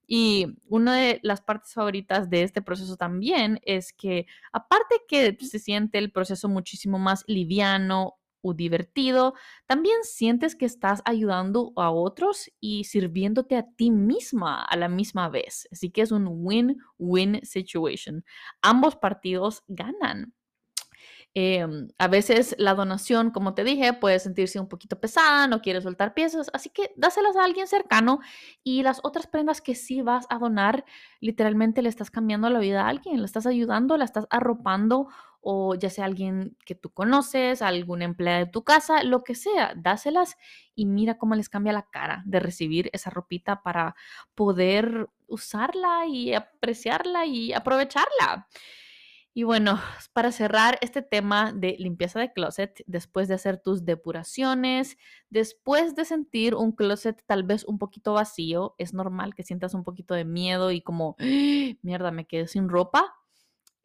Y 0.07 0.47
una 0.67 0.95
de 0.95 1.19
las 1.23 1.41
partes 1.41 1.73
favoritas 1.73 2.29
de 2.29 2.43
este 2.43 2.61
proceso 2.61 2.95
también 2.95 3.59
es 3.63 3.93
que 3.93 4.25
aparte 4.53 5.01
que 5.07 5.37
se 5.41 5.59
siente 5.59 5.97
el 5.97 6.11
proceso 6.11 6.47
muchísimo 6.47 6.97
más 6.97 7.23
liviano 7.27 8.17
o 8.41 8.53
divertido, 8.53 9.33
también 9.65 9.97
sientes 10.03 10.55
que 10.55 10.65
estás 10.65 11.01
ayudando 11.05 11.73
a 11.75 11.91
otros 11.91 12.49
y 12.61 12.85
sirviéndote 12.85 13.57
a 13.57 13.67
ti 13.75 13.91
misma 13.91 14.63
a 14.63 14.77
la 14.77 14.87
misma 14.87 15.27
vez. 15.29 15.67
Así 15.71 15.89
que 15.89 16.01
es 16.03 16.11
un 16.11 16.27
win-win 16.29 17.41
situation. 17.43 18.23
Ambos 18.61 18.95
partidos 18.95 19.63
ganan. 19.67 20.33
Em, 21.39 21.89
a 21.99 22.07
veces 22.07 22.55
la 22.57 22.73
donación, 22.73 23.29
como 23.29 23.53
te 23.53 23.63
dije, 23.63 23.93
puede 23.93 24.17
sentirse 24.17 24.59
un 24.59 24.67
poquito 24.67 24.99
pesada, 24.99 25.45
no 25.45 25.61
quieres 25.61 25.83
soltar 25.83 26.15
piezas, 26.15 26.49
así 26.51 26.71
que 26.71 26.91
dáselas 26.95 27.35
a 27.35 27.43
alguien 27.43 27.67
cercano 27.67 28.21
y 28.63 28.81
las 28.81 29.01
otras 29.03 29.27
prendas 29.27 29.61
que 29.61 29.75
sí 29.75 30.01
vas 30.01 30.25
a 30.31 30.39
donar, 30.39 30.83
literalmente 31.19 31.83
le 31.83 31.89
estás 31.89 32.09
cambiando 32.09 32.49
la 32.49 32.57
vida 32.57 32.85
a 32.85 32.89
alguien, 32.89 33.19
le 33.19 33.25
estás 33.27 33.45
ayudando, 33.45 33.97
la 33.97 34.05
estás 34.05 34.25
arropando 34.31 35.09
o 35.39 35.75
ya 35.75 35.91
sea 35.91 36.05
alguien 36.05 36.57
que 36.65 36.73
tú 36.73 36.89
conoces, 36.89 37.61
algún 37.61 38.01
empleado 38.01 38.45
de 38.45 38.51
tu 38.51 38.63
casa, 38.63 39.03
lo 39.03 39.23
que 39.23 39.35
sea, 39.35 39.73
dáselas 39.77 40.37
y 40.73 40.87
mira 40.87 41.19
cómo 41.19 41.35
les 41.35 41.49
cambia 41.49 41.71
la 41.71 41.83
cara 41.83 42.23
de 42.25 42.39
recibir 42.39 42.89
esa 42.93 43.11
ropita 43.11 43.61
para 43.61 43.95
poder 44.33 45.07
usarla 45.27 46.07
y 46.07 46.33
apreciarla 46.33 47.27
y 47.27 47.53
aprovecharla. 47.53 48.47
Y 49.37 49.43
bueno, 49.43 49.79
para 50.13 50.31
cerrar 50.31 50.79
este 50.81 51.03
tema 51.03 51.53
de 51.53 51.75
limpieza 51.77 52.19
de 52.19 52.33
closet, 52.33 52.83
después 52.87 53.27
de 53.27 53.35
hacer 53.35 53.61
tus 53.61 53.85
depuraciones, 53.85 54.97
después 55.29 55.93
de 55.93 56.05
sentir 56.05 56.55
un 56.55 56.71
closet 56.71 57.23
tal 57.27 57.43
vez 57.43 57.63
un 57.63 57.77
poquito 57.77 58.13
vacío, 58.13 58.73
es 58.79 58.95
normal 58.95 59.35
que 59.35 59.43
sientas 59.43 59.75
un 59.75 59.83
poquito 59.83 60.15
de 60.15 60.25
miedo 60.25 60.71
y 60.71 60.81
como, 60.81 61.17
mierda, 61.83 62.09
me 62.09 62.25
quedé 62.25 62.47
sin 62.47 62.67
ropa 62.67 63.13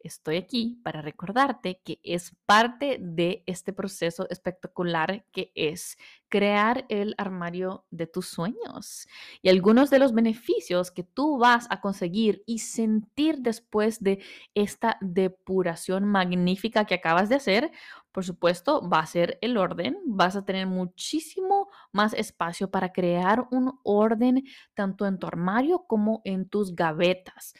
estoy 0.03 0.37
aquí 0.37 0.79
para 0.83 1.01
recordarte 1.01 1.81
que 1.83 1.99
es 2.03 2.35
parte 2.45 2.97
de 2.99 3.43
este 3.45 3.73
proceso 3.73 4.27
espectacular 4.29 5.25
que 5.31 5.51
es 5.55 5.97
crear 6.29 6.85
el 6.89 7.15
armario 7.17 7.85
de 7.89 8.07
tus 8.07 8.27
sueños. 8.27 9.07
Y 9.41 9.49
algunos 9.49 9.89
de 9.89 9.99
los 9.99 10.13
beneficios 10.13 10.91
que 10.91 11.03
tú 11.03 11.37
vas 11.37 11.67
a 11.69 11.79
conseguir 11.79 12.43
y 12.45 12.59
sentir 12.59 13.39
después 13.39 14.01
de 14.01 14.19
esta 14.53 14.97
depuración 14.99 16.05
magnífica 16.05 16.85
que 16.85 16.95
acabas 16.95 17.29
de 17.29 17.35
hacer, 17.35 17.71
por 18.11 18.25
supuesto, 18.25 18.87
va 18.87 18.99
a 18.99 19.05
ser 19.05 19.37
el 19.41 19.57
orden. 19.57 19.97
Vas 20.05 20.35
a 20.35 20.43
tener 20.43 20.67
muchísimo 20.67 21.69
más 21.91 22.13
espacio 22.13 22.69
para 22.69 22.91
crear 22.91 23.47
un 23.51 23.79
orden 23.83 24.43
tanto 24.73 25.05
en 25.05 25.19
tu 25.19 25.27
armario 25.27 25.85
como 25.87 26.21
en 26.25 26.47
tus 26.49 26.75
gavetas 26.75 27.53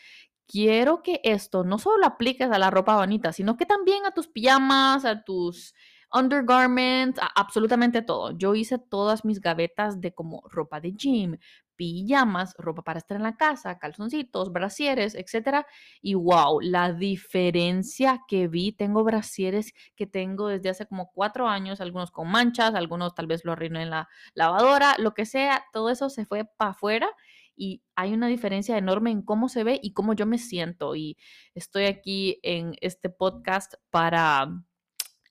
quiero 0.53 1.01
que 1.01 1.19
esto 1.23 1.63
no 1.63 1.79
solo 1.79 1.97
lo 1.97 2.05
apliques 2.05 2.51
a 2.51 2.59
la 2.59 2.69
ropa 2.69 2.95
bonita, 2.95 3.33
sino 3.33 3.57
que 3.57 3.65
también 3.65 4.05
a 4.05 4.11
tus 4.11 4.27
pijamas, 4.27 5.03
a 5.03 5.23
tus 5.23 5.73
undergarments, 6.13 7.19
a 7.19 7.25
absolutamente 7.35 8.03
todo. 8.03 8.37
Yo 8.37 8.53
hice 8.53 8.77
todas 8.77 9.25
mis 9.25 9.41
gavetas 9.41 9.99
de 9.99 10.13
como 10.13 10.43
ropa 10.51 10.79
de 10.79 10.91
gym, 10.91 11.37
pijamas, 11.75 12.53
ropa 12.59 12.83
para 12.83 12.99
estar 12.99 13.17
en 13.17 13.23
la 13.23 13.35
casa, 13.35 13.79
calzoncitos, 13.79 14.51
brasieres, 14.53 15.15
etcétera. 15.15 15.65
Y 16.03 16.13
wow, 16.13 16.59
la 16.61 16.93
diferencia 16.93 18.21
que 18.27 18.47
vi. 18.47 18.73
Tengo 18.73 19.03
brasieres 19.03 19.73
que 19.95 20.05
tengo 20.05 20.49
desde 20.49 20.69
hace 20.69 20.85
como 20.85 21.11
cuatro 21.11 21.47
años, 21.47 21.81
algunos 21.81 22.11
con 22.11 22.29
manchas, 22.29 22.75
algunos 22.75 23.15
tal 23.15 23.25
vez 23.25 23.43
lo 23.43 23.53
arruiné 23.53 23.81
en 23.81 23.89
la 23.89 24.07
lavadora, 24.35 24.95
lo 24.99 25.15
que 25.15 25.25
sea, 25.25 25.65
todo 25.73 25.89
eso 25.89 26.09
se 26.11 26.27
fue 26.27 26.45
para 26.45 26.71
afuera 26.71 27.09
y 27.55 27.83
hay 27.95 28.13
una 28.13 28.27
diferencia 28.27 28.77
enorme 28.77 29.11
en 29.11 29.21
cómo 29.21 29.49
se 29.49 29.63
ve 29.63 29.79
y 29.81 29.93
cómo 29.93 30.13
yo 30.13 30.25
me 30.25 30.37
siento. 30.37 30.95
Y 30.95 31.17
estoy 31.53 31.85
aquí 31.85 32.39
en 32.43 32.75
este 32.81 33.09
podcast 33.09 33.75
para 33.89 34.47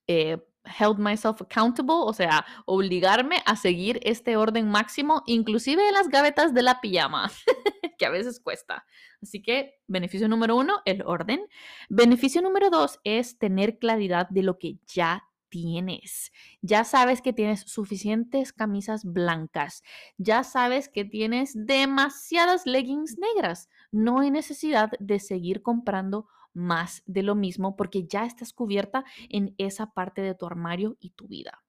eh, 0.06 0.38
held 0.64 0.98
myself 0.98 1.42
accountable, 1.42 1.94
o 1.94 2.12
sea, 2.12 2.44
obligarme 2.66 3.42
a 3.46 3.56
seguir 3.56 4.00
este 4.02 4.36
orden 4.36 4.70
máximo, 4.70 5.22
inclusive 5.26 5.86
en 5.86 5.94
las 5.94 6.08
gavetas 6.08 6.54
de 6.54 6.62
la 6.62 6.80
pijama, 6.80 7.30
que 7.98 8.06
a 8.06 8.10
veces 8.10 8.40
cuesta. 8.40 8.84
Así 9.20 9.42
que 9.42 9.80
beneficio 9.86 10.28
número 10.28 10.56
uno, 10.56 10.80
el 10.84 11.02
orden. 11.02 11.40
Beneficio 11.88 12.42
número 12.42 12.70
dos 12.70 13.00
es 13.04 13.38
tener 13.38 13.78
claridad 13.78 14.28
de 14.28 14.42
lo 14.42 14.58
que 14.58 14.78
ya 14.86 15.24
tienes. 15.52 16.32
Ya 16.62 16.82
sabes 16.82 17.20
que 17.20 17.34
tienes 17.34 17.60
suficientes 17.60 18.54
camisas 18.54 19.04
blancas. 19.04 19.82
Ya 20.16 20.44
sabes 20.44 20.88
que 20.88 21.04
tienes 21.04 21.52
demasiadas 21.54 22.64
leggings 22.64 23.18
negras. 23.18 23.68
No 23.90 24.20
hay 24.20 24.30
necesidad 24.30 24.90
de 24.98 25.20
seguir 25.20 25.60
comprando 25.60 26.26
más 26.54 27.02
de 27.04 27.22
lo 27.22 27.34
mismo 27.34 27.76
porque 27.76 28.06
ya 28.06 28.24
estás 28.24 28.54
cubierta 28.54 29.04
en 29.28 29.54
esa 29.58 29.92
parte 29.92 30.22
de 30.22 30.34
tu 30.34 30.46
armario 30.46 30.96
y 31.00 31.10
tu 31.10 31.28
vida. 31.28 31.62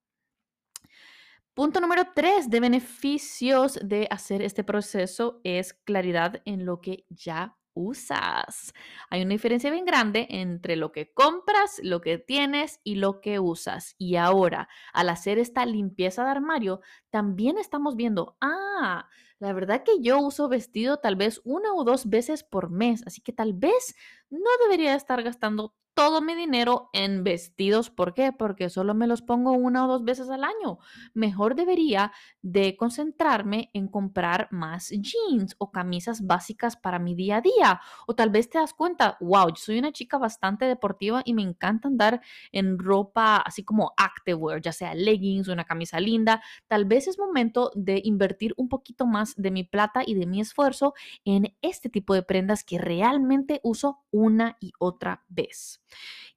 Punto 1.52 1.78
número 1.78 2.04
tres 2.14 2.48
de 2.48 2.60
beneficios 2.60 3.78
de 3.82 4.08
hacer 4.10 4.40
este 4.40 4.64
proceso 4.64 5.40
es 5.44 5.74
claridad 5.74 6.40
en 6.46 6.64
lo 6.64 6.80
que 6.80 7.04
ya 7.10 7.56
usas. 7.74 8.72
Hay 9.10 9.22
una 9.22 9.34
diferencia 9.34 9.70
bien 9.70 9.84
grande 9.84 10.26
entre 10.30 10.76
lo 10.76 10.92
que 10.92 11.12
compras, 11.12 11.80
lo 11.82 12.00
que 12.00 12.18
tienes 12.18 12.80
y 12.84 12.96
lo 12.96 13.20
que 13.20 13.38
usas. 13.38 13.94
Y 13.98 14.16
ahora, 14.16 14.68
al 14.92 15.08
hacer 15.08 15.38
esta 15.38 15.66
limpieza 15.66 16.24
de 16.24 16.30
armario, 16.30 16.80
también 17.10 17.58
estamos 17.58 17.96
viendo, 17.96 18.36
ah, 18.40 19.08
la 19.38 19.52
verdad 19.52 19.82
que 19.84 20.00
yo 20.00 20.20
uso 20.20 20.48
vestido 20.48 20.98
tal 20.98 21.16
vez 21.16 21.40
una 21.44 21.74
o 21.74 21.84
dos 21.84 22.08
veces 22.08 22.44
por 22.44 22.70
mes, 22.70 23.02
así 23.06 23.20
que 23.20 23.32
tal 23.32 23.52
vez 23.52 23.94
no 24.30 24.50
debería 24.62 24.94
estar 24.94 25.22
gastando 25.22 25.74
todo 25.94 26.20
mi 26.20 26.34
dinero 26.34 26.90
en 26.92 27.22
vestidos. 27.24 27.88
¿Por 27.90 28.14
qué? 28.14 28.32
Porque 28.32 28.68
solo 28.68 28.94
me 28.94 29.06
los 29.06 29.22
pongo 29.22 29.52
una 29.52 29.84
o 29.84 29.88
dos 29.88 30.04
veces 30.04 30.28
al 30.28 30.44
año. 30.44 30.78
Mejor 31.14 31.54
debería 31.54 32.12
de 32.42 32.76
concentrarme 32.76 33.70
en 33.72 33.88
comprar 33.88 34.48
más 34.50 34.90
jeans 34.90 35.54
o 35.58 35.70
camisas 35.70 36.26
básicas 36.26 36.76
para 36.76 36.98
mi 36.98 37.14
día 37.14 37.36
a 37.36 37.40
día. 37.40 37.80
O 38.06 38.14
tal 38.14 38.30
vez 38.30 38.50
te 38.50 38.58
das 38.58 38.74
cuenta, 38.74 39.16
wow, 39.20 39.48
yo 39.48 39.56
soy 39.56 39.78
una 39.78 39.92
chica 39.92 40.18
bastante 40.18 40.64
deportiva 40.64 41.22
y 41.24 41.32
me 41.34 41.42
encanta 41.42 41.88
andar 41.88 42.20
en 42.52 42.78
ropa 42.78 43.36
así 43.36 43.64
como 43.64 43.92
activewear, 43.96 44.60
ya 44.60 44.72
sea 44.72 44.94
leggings 44.94 45.48
una 45.48 45.64
camisa 45.64 46.00
linda. 46.00 46.42
Tal 46.66 46.84
vez 46.86 47.06
es 47.06 47.18
momento 47.18 47.70
de 47.74 48.00
invertir 48.04 48.52
un 48.56 48.68
poquito 48.68 49.06
más 49.06 49.34
de 49.36 49.50
mi 49.50 49.64
plata 49.64 50.02
y 50.04 50.14
de 50.14 50.26
mi 50.26 50.40
esfuerzo 50.40 50.94
en 51.24 51.56
este 51.62 51.88
tipo 51.88 52.14
de 52.14 52.22
prendas 52.22 52.64
que 52.64 52.78
realmente 52.78 53.60
uso 53.62 54.00
una 54.10 54.56
y 54.60 54.72
otra 54.78 55.24
vez. 55.28 55.83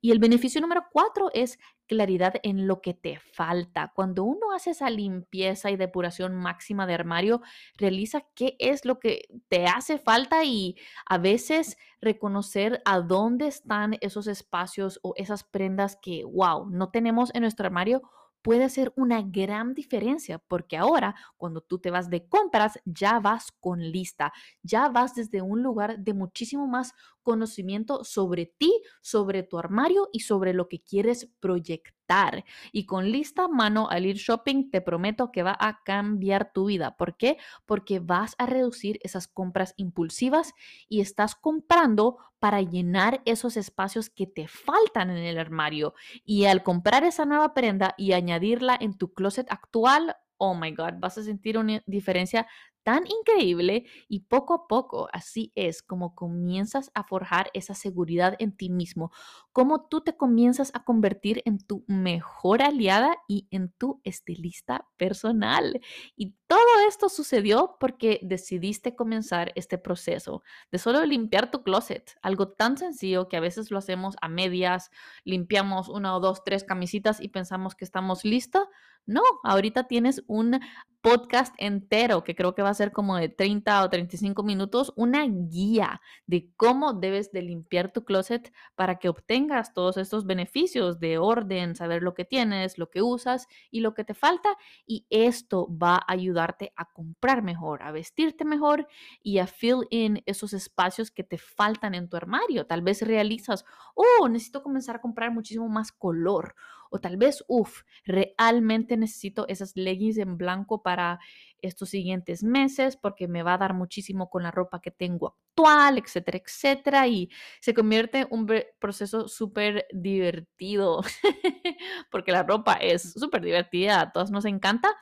Y 0.02 0.12
el 0.12 0.20
beneficio 0.20 0.62
número 0.62 0.86
cuatro 0.92 1.30
es 1.34 1.60
claridad 1.88 2.36
en 2.44 2.68
lo 2.68 2.82
que 2.82 2.94
te 2.94 3.20
falta. 3.20 3.92
Cuando 3.96 4.24
uno 4.24 4.52
hace 4.54 4.72
esa 4.72 4.90
limpieza 4.90 5.72
y 5.72 5.78
depuración 5.78 6.36
máxima 6.36 6.86
de 6.86 6.94
armario, 6.94 7.42
realiza 7.78 8.26
qué 8.36 8.56
es 8.60 8.86
lo 8.86 9.00
que 9.00 9.28
te 9.48 9.66
hace 9.66 9.98
falta 9.98 10.44
y 10.44 10.76
a 11.06 11.18
veces 11.18 11.78
reconocer 12.02 12.82
a 12.86 13.00
dónde 13.00 13.48
están 13.48 13.98
esos 14.02 14.28
espacios 14.28 15.00
o 15.02 15.14
esas 15.16 15.44
prendas 15.44 15.98
que, 16.02 16.24
wow, 16.26 16.70
no 16.70 16.90
tenemos 16.90 17.34
en 17.34 17.42
nuestro 17.42 17.66
armario 17.66 18.04
puede 18.48 18.64
hacer 18.64 18.94
una 18.96 19.22
gran 19.22 19.74
diferencia 19.74 20.40
porque 20.40 20.78
ahora 20.78 21.16
cuando 21.36 21.60
tú 21.60 21.80
te 21.80 21.92
vas 21.92 22.10
de 22.10 22.30
compras 22.30 22.80
ya 22.86 23.20
vas 23.20 23.52
con 23.60 23.82
lista, 23.82 24.32
ya 24.64 24.88
vas 24.88 25.16
desde 25.16 25.42
un 25.42 25.64
lugar 25.64 26.00
de 26.00 26.14
muchísimo 26.14 26.66
más 26.66 26.94
conocimiento 27.28 28.06
sobre 28.06 28.46
ti, 28.46 28.82
sobre 29.02 29.44
tu 29.44 29.60
armario 29.60 30.08
y 30.14 30.22
sobre 30.22 30.54
lo 30.54 30.70
que 30.70 30.82
quieres 30.82 31.30
proyectar. 31.42 32.46
Y 32.72 32.86
con 32.86 33.12
lista 33.12 33.50
mano 33.50 33.90
al 33.90 34.06
ir 34.06 34.16
shopping, 34.16 34.72
te 34.72 34.80
prometo 34.80 35.30
que 35.30 35.44
va 35.44 35.58
a 35.60 35.84
cambiar 35.84 36.54
tu 36.54 36.68
vida. 36.68 36.96
¿Por 36.96 37.18
qué? 37.18 37.38
Porque 37.66 38.00
vas 38.00 38.34
a 38.38 38.46
reducir 38.46 38.98
esas 39.04 39.28
compras 39.28 39.74
impulsivas 39.76 40.54
y 40.88 41.02
estás 41.02 41.36
comprando 41.36 42.16
para 42.40 42.62
llenar 42.62 43.22
esos 43.26 43.58
espacios 43.58 44.10
que 44.10 44.26
te 44.26 44.48
faltan 44.48 45.10
en 45.10 45.18
el 45.18 45.38
armario. 45.38 45.96
Y 46.24 46.46
al 46.46 46.64
comprar 46.64 47.04
esa 47.04 47.26
nueva 47.26 47.54
prenda 47.54 47.94
y 47.98 48.14
añadirla 48.14 48.78
en 48.80 48.98
tu 48.98 49.14
closet 49.14 49.52
actual, 49.52 50.16
oh 50.38 50.56
my 50.56 50.72
God, 50.72 50.94
vas 51.00 51.18
a 51.18 51.24
sentir 51.24 51.58
una 51.58 51.84
diferencia 51.88 52.48
tan 52.88 53.04
increíble 53.06 53.84
y 54.08 54.22
poco 54.22 54.54
a 54.54 54.68
poco 54.70 55.10
así 55.12 55.52
es 55.56 55.84
como 55.84 56.16
comienzas 56.16 56.90
a 56.94 57.04
forjar 57.04 57.52
esa 57.54 57.74
seguridad 57.74 58.38
en 58.40 58.56
ti 58.56 58.70
mismo, 58.70 59.12
como 59.52 59.90
tú 59.90 60.00
te 60.00 60.16
comienzas 60.16 60.72
a 60.74 60.86
convertir 60.86 61.42
en 61.44 61.58
tu 61.58 61.84
mejor 61.88 62.62
aliada 62.62 63.18
y 63.28 63.46
en 63.52 63.74
tu 63.74 64.00
estilista 64.06 64.88
personal. 64.96 65.82
Y 66.16 66.36
todo 66.48 66.62
esto 66.88 67.10
sucedió 67.10 67.76
porque 67.78 68.22
decidiste 68.24 68.96
comenzar 68.96 69.52
este 69.56 69.78
proceso 69.78 70.42
de 70.72 70.78
solo 70.78 71.06
limpiar 71.06 71.52
tu 71.52 71.64
closet, 71.64 72.18
algo 72.22 72.54
tan 72.54 72.78
sencillo 72.78 73.28
que 73.28 73.36
a 73.36 73.42
veces 73.42 73.70
lo 73.70 73.80
hacemos 73.80 74.16
a 74.22 74.30
medias, 74.30 74.92
limpiamos 75.26 75.90
una 75.90 76.16
o 76.16 76.22
dos, 76.22 76.46
tres 76.46 76.64
camisitas 76.64 77.20
y 77.20 77.28
pensamos 77.28 77.76
que 77.76 77.84
estamos 77.84 78.24
listos 78.24 78.66
No, 79.08 79.22
ahorita 79.44 79.86
tienes 79.88 80.24
un 80.28 80.60
podcast 81.02 81.56
entero, 81.58 82.26
que 82.26 82.36
creo 82.36 82.54
que 82.54 82.62
va 82.62 82.68
a 82.68 82.74
ser 82.74 82.92
como 82.92 83.16
de 83.16 83.30
30 83.30 83.82
o 83.82 83.90
35 83.90 84.44
minutos, 84.44 84.92
una 84.98 85.26
guía 85.26 86.02
de 86.26 86.52
cómo 86.58 86.92
debes 86.92 87.32
de 87.32 87.44
limpiar 87.44 87.94
tu 87.94 88.04
closet 88.04 88.52
para 88.76 89.00
que 89.00 89.08
obtengas 89.08 89.74
todos 89.74 89.96
estos 89.96 90.26
beneficios 90.26 91.00
de 91.00 91.18
orden, 91.18 91.78
saber 91.78 92.04
lo 92.04 92.14
que 92.14 92.26
tienes, 92.26 92.78
lo 92.78 92.90
que 92.90 93.02
usas 93.02 93.48
y 93.72 93.80
lo 93.80 93.94
que 93.94 94.04
te 94.04 94.14
falta. 94.14 94.58
Y 94.86 95.06
esto 95.10 95.70
va 95.72 95.96
a 95.96 96.12
ayudarte 96.12 96.74
a 96.76 96.92
comprar 96.92 97.42
mejor, 97.42 97.84
a 97.84 97.92
vestirte 97.92 98.44
mejor 98.44 98.88
y 99.24 99.38
a 99.38 99.48
fill 99.48 99.88
in 99.90 100.22
esos 100.26 100.52
espacios 100.52 101.10
que 101.10 101.24
te 101.24 101.38
faltan 101.38 101.96
en 101.96 102.10
tu 102.10 102.18
armario. 102.18 102.66
Tal 102.68 102.82
vez 102.82 103.02
realizas, 103.02 103.64
oh, 103.96 104.28
necesito 104.28 104.62
comenzar 104.62 104.98
a 104.98 105.02
comprar 105.02 105.32
muchísimo 105.32 105.70
más 105.70 105.94
color. 105.94 106.54
O 106.90 107.00
tal 107.00 107.18
vez, 107.18 107.44
uff, 107.48 107.84
realmente 108.06 108.98
necesito 108.98 109.48
esas 109.48 109.76
leggings 109.76 110.18
en 110.18 110.38
blanco 110.38 110.82
para 110.84 111.20
estos 111.62 111.90
siguientes 111.90 112.44
meses 112.44 112.98
porque 112.98 113.28
me 113.28 113.44
va 113.44 113.56
a 113.56 113.58
dar 113.58 113.74
muchísimo 113.74 114.30
con 114.30 114.44
la 114.44 114.52
ropa 114.52 114.82
que 114.82 114.92
tengo 114.92 115.28
actual, 115.28 115.98
etcétera, 115.98 116.38
etcétera. 116.38 117.08
Y 117.08 117.30
se 117.60 117.74
convierte 117.74 118.20
en 118.20 118.28
un 118.30 118.48
proceso 118.80 119.28
súper 119.28 119.88
divertido 119.92 121.02
porque 122.12 122.32
la 122.32 122.44
ropa 122.44 122.74
es 122.74 123.14
súper 123.14 123.42
divertida, 123.42 124.02
a 124.02 124.12
todos 124.12 124.32
nos 124.32 124.46
encanta, 124.46 124.96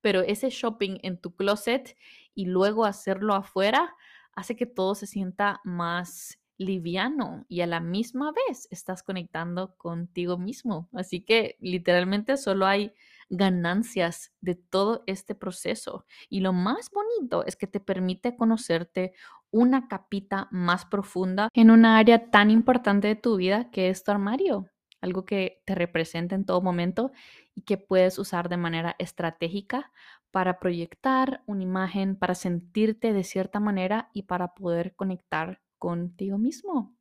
pero 0.00 0.20
ese 0.22 0.50
shopping 0.50 0.98
en 1.02 1.20
tu 1.20 1.34
closet 1.34 1.96
y 2.34 2.46
luego 2.46 2.84
hacerlo 2.84 3.34
afuera 3.34 3.94
hace 4.32 4.56
que 4.56 4.66
todo 4.66 4.94
se 4.94 5.06
sienta 5.06 5.60
más 5.64 6.39
liviano 6.60 7.46
y 7.48 7.62
a 7.62 7.66
la 7.66 7.80
misma 7.80 8.32
vez 8.32 8.68
estás 8.70 9.02
conectando 9.02 9.74
contigo 9.76 10.36
mismo. 10.36 10.90
Así 10.92 11.22
que 11.22 11.56
literalmente 11.58 12.36
solo 12.36 12.66
hay 12.66 12.92
ganancias 13.30 14.32
de 14.42 14.56
todo 14.56 15.02
este 15.06 15.34
proceso. 15.34 16.04
Y 16.28 16.40
lo 16.40 16.52
más 16.52 16.90
bonito 16.90 17.46
es 17.46 17.56
que 17.56 17.66
te 17.66 17.80
permite 17.80 18.36
conocerte 18.36 19.14
una 19.50 19.88
capita 19.88 20.48
más 20.50 20.84
profunda 20.84 21.48
en 21.54 21.70
una 21.70 21.96
área 21.96 22.30
tan 22.30 22.50
importante 22.50 23.08
de 23.08 23.16
tu 23.16 23.36
vida 23.36 23.70
que 23.70 23.88
es 23.88 24.04
tu 24.04 24.10
armario, 24.10 24.68
algo 25.00 25.24
que 25.24 25.62
te 25.64 25.74
representa 25.74 26.34
en 26.34 26.44
todo 26.44 26.60
momento 26.60 27.10
y 27.54 27.62
que 27.62 27.78
puedes 27.78 28.18
usar 28.18 28.50
de 28.50 28.58
manera 28.58 28.96
estratégica 28.98 29.92
para 30.30 30.60
proyectar 30.60 31.42
una 31.46 31.62
imagen, 31.62 32.16
para 32.16 32.34
sentirte 32.34 33.14
de 33.14 33.24
cierta 33.24 33.60
manera 33.60 34.10
y 34.12 34.24
para 34.24 34.54
poder 34.54 34.94
conectar 34.94 35.62
contigo 35.80 36.38
mismo. 36.38 36.94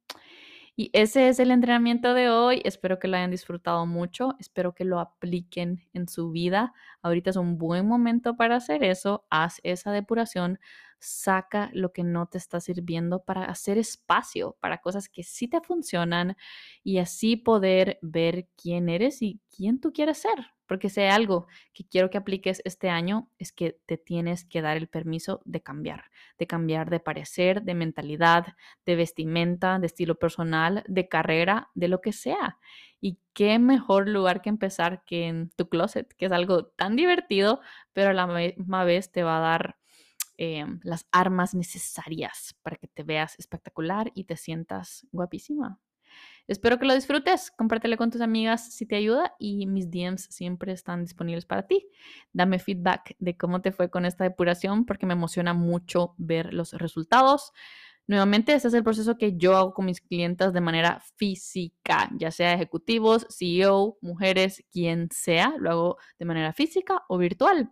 Y 0.76 0.92
ese 0.94 1.28
es 1.28 1.39
el 1.39 1.52
entrenamiento 1.52 2.13
de 2.13 2.30
hoy. 2.30 2.62
Espero 2.63 3.00
que 3.00 3.10
lo 3.10 3.18
hayan 3.18 3.32
disfrutado 3.32 3.86
mucho. 3.86 4.38
Espero 4.39 4.74
que 4.74 4.86
lo 4.86 5.02
apliquen 5.02 5.84
en 5.92 6.08
su 6.08 6.32
vida. 6.32 6.74
Ahorita 7.02 7.32
es 7.32 7.36
un 7.36 7.58
buen 7.58 7.86
momento 7.86 8.38
para 8.38 8.56
hacer 8.56 8.86
eso. 8.86 9.26
Haz 9.30 9.60
esa 9.63 9.92
depuración. 9.92 10.58
Saca 10.98 11.70
lo 11.74 11.92
que 11.92 12.06
no 12.06 12.28
te 12.28 12.38
está 12.38 12.62
sirviendo 12.62 13.26
para 13.26 13.44
hacer 13.44 13.78
espacio 13.78 14.56
para 14.62 14.78
cosas 14.80 15.10
que 15.10 15.24
sí 15.24 15.50
te 15.50 15.60
funcionan 15.60 16.38
y 16.82 17.00
así 17.00 17.36
poder 17.36 18.00
ver 18.02 18.48
quién 18.56 18.88
eres 18.88 19.22
y 19.22 19.42
quién 19.54 19.82
tú 19.82 19.92
quieres 19.92 20.20
ser. 20.20 20.59
Porque 20.69 20.88
hay 20.97 21.08
algo 21.08 21.47
que 21.73 21.84
quiero 21.84 22.12
que 22.12 22.19
apliques 22.19 22.62
este 22.63 22.91
año 22.91 23.27
es 23.39 23.51
que 23.51 23.79
te 23.88 23.97
tienes 23.97 24.45
que 24.45 24.62
dar 24.62 24.77
el 24.77 24.88
permiso 24.88 25.41
de 25.43 25.62
cambiar, 25.63 26.12
de 26.38 26.45
cambiar 26.45 26.91
de 26.91 26.99
parecer, 26.99 27.63
de 27.63 27.73
mentalidad, 27.73 28.55
de 28.86 28.95
vestimenta, 28.95 29.79
de 29.79 29.88
estilo 29.88 30.19
personal, 30.19 30.84
de 30.88 31.10
carrera, 31.10 31.71
de 31.73 31.88
lo 31.88 32.01
que 32.01 32.13
sea. 32.13 32.60
Y 33.01 33.17
qué 33.34 33.58
mejor 33.58 34.08
lugar 34.08 34.43
que 34.43 34.49
empezar 34.49 35.03
que 35.05 35.27
en 35.27 35.49
tu 35.49 35.69
closet, 35.69 36.13
que 36.13 36.27
es 36.27 36.32
algo 36.32 36.67
tan 36.67 36.95
divertido, 36.95 37.62
pero 37.91 38.12
a 38.12 38.13
la 38.13 38.27
misma 38.27 38.84
vez 38.84 39.12
te 39.12 39.23
va 39.23 39.38
a 39.38 39.41
dar 39.41 39.77
eh, 40.38 40.67
las 40.84 41.08
armas 41.12 41.55
necesarias 41.55 42.55
para 42.62 42.75
que 42.75 42.88
te 42.88 43.01
veas 43.01 43.39
espectacular 43.39 44.12
y 44.13 44.25
te 44.25 44.38
sientas 44.38 45.08
guapísima. 45.12 45.79
Espero 46.49 46.79
que 46.79 46.85
lo 46.85 46.95
disfrutes, 46.95 47.51
compártelo 47.51 47.95
con 47.95 48.09
tus 48.09 48.21
amigas 48.21 48.73
si 48.73 48.88
te 48.88 48.95
ayuda 48.95 49.35
y 49.38 49.67
mis 49.67 49.91
DMs 49.91 50.23
siempre 50.31 50.71
están 50.71 51.03
disponibles 51.03 51.45
para 51.45 51.67
ti. 51.67 51.88
Dame 52.33 52.57
feedback 52.57 53.15
de 53.19 53.38
cómo 53.38 53.62
te 53.62 53.71
fue 53.71 53.91
con 53.91 54.03
esta 54.03 54.23
depuración 54.23 54.88
porque 54.88 55.05
me 55.05 55.13
emociona 55.13 55.53
mucho 55.53 56.15
ver 56.17 56.51
los 56.51 56.73
resultados. 56.73 57.51
Nuevamente, 58.07 58.55
este 58.55 58.69
es 58.69 58.73
el 58.73 58.83
proceso 58.83 59.15
que 59.15 59.38
yo 59.38 59.55
hago 59.55 59.75
con 59.75 59.85
mis 59.85 60.01
clientes 60.01 60.51
de 60.51 60.59
manera 60.59 61.03
física, 61.17 62.09
ya 62.17 62.31
sea 62.31 62.55
ejecutivos, 62.55 63.27
CEO, 63.29 63.99
mujeres, 64.01 64.63
quien 64.71 65.09
sea, 65.12 65.53
lo 65.59 65.69
hago 65.69 65.97
de 66.17 66.25
manera 66.25 66.51
física 66.51 67.03
o 67.09 67.19
virtual. 67.19 67.71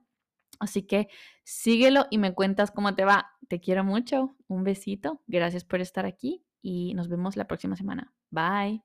Así 0.60 0.84
que 0.84 1.08
síguelo 1.44 2.06
y 2.12 2.20
me 2.20 2.36
cuentas 2.36 2.70
cómo 2.70 2.94
te 2.94 3.06
va. 3.06 3.32
Te 3.48 3.60
quiero 3.60 3.84
mucho. 3.84 4.36
Un 4.48 4.64
besito. 4.64 5.24
Gracias 5.26 5.64
por 5.64 5.82
estar 5.82 6.06
aquí 6.06 6.46
y 6.62 6.94
nos 6.94 7.08
vemos 7.08 7.38
la 7.38 7.48
próxima 7.48 7.76
semana. 7.76 8.14
Bye. 8.32 8.76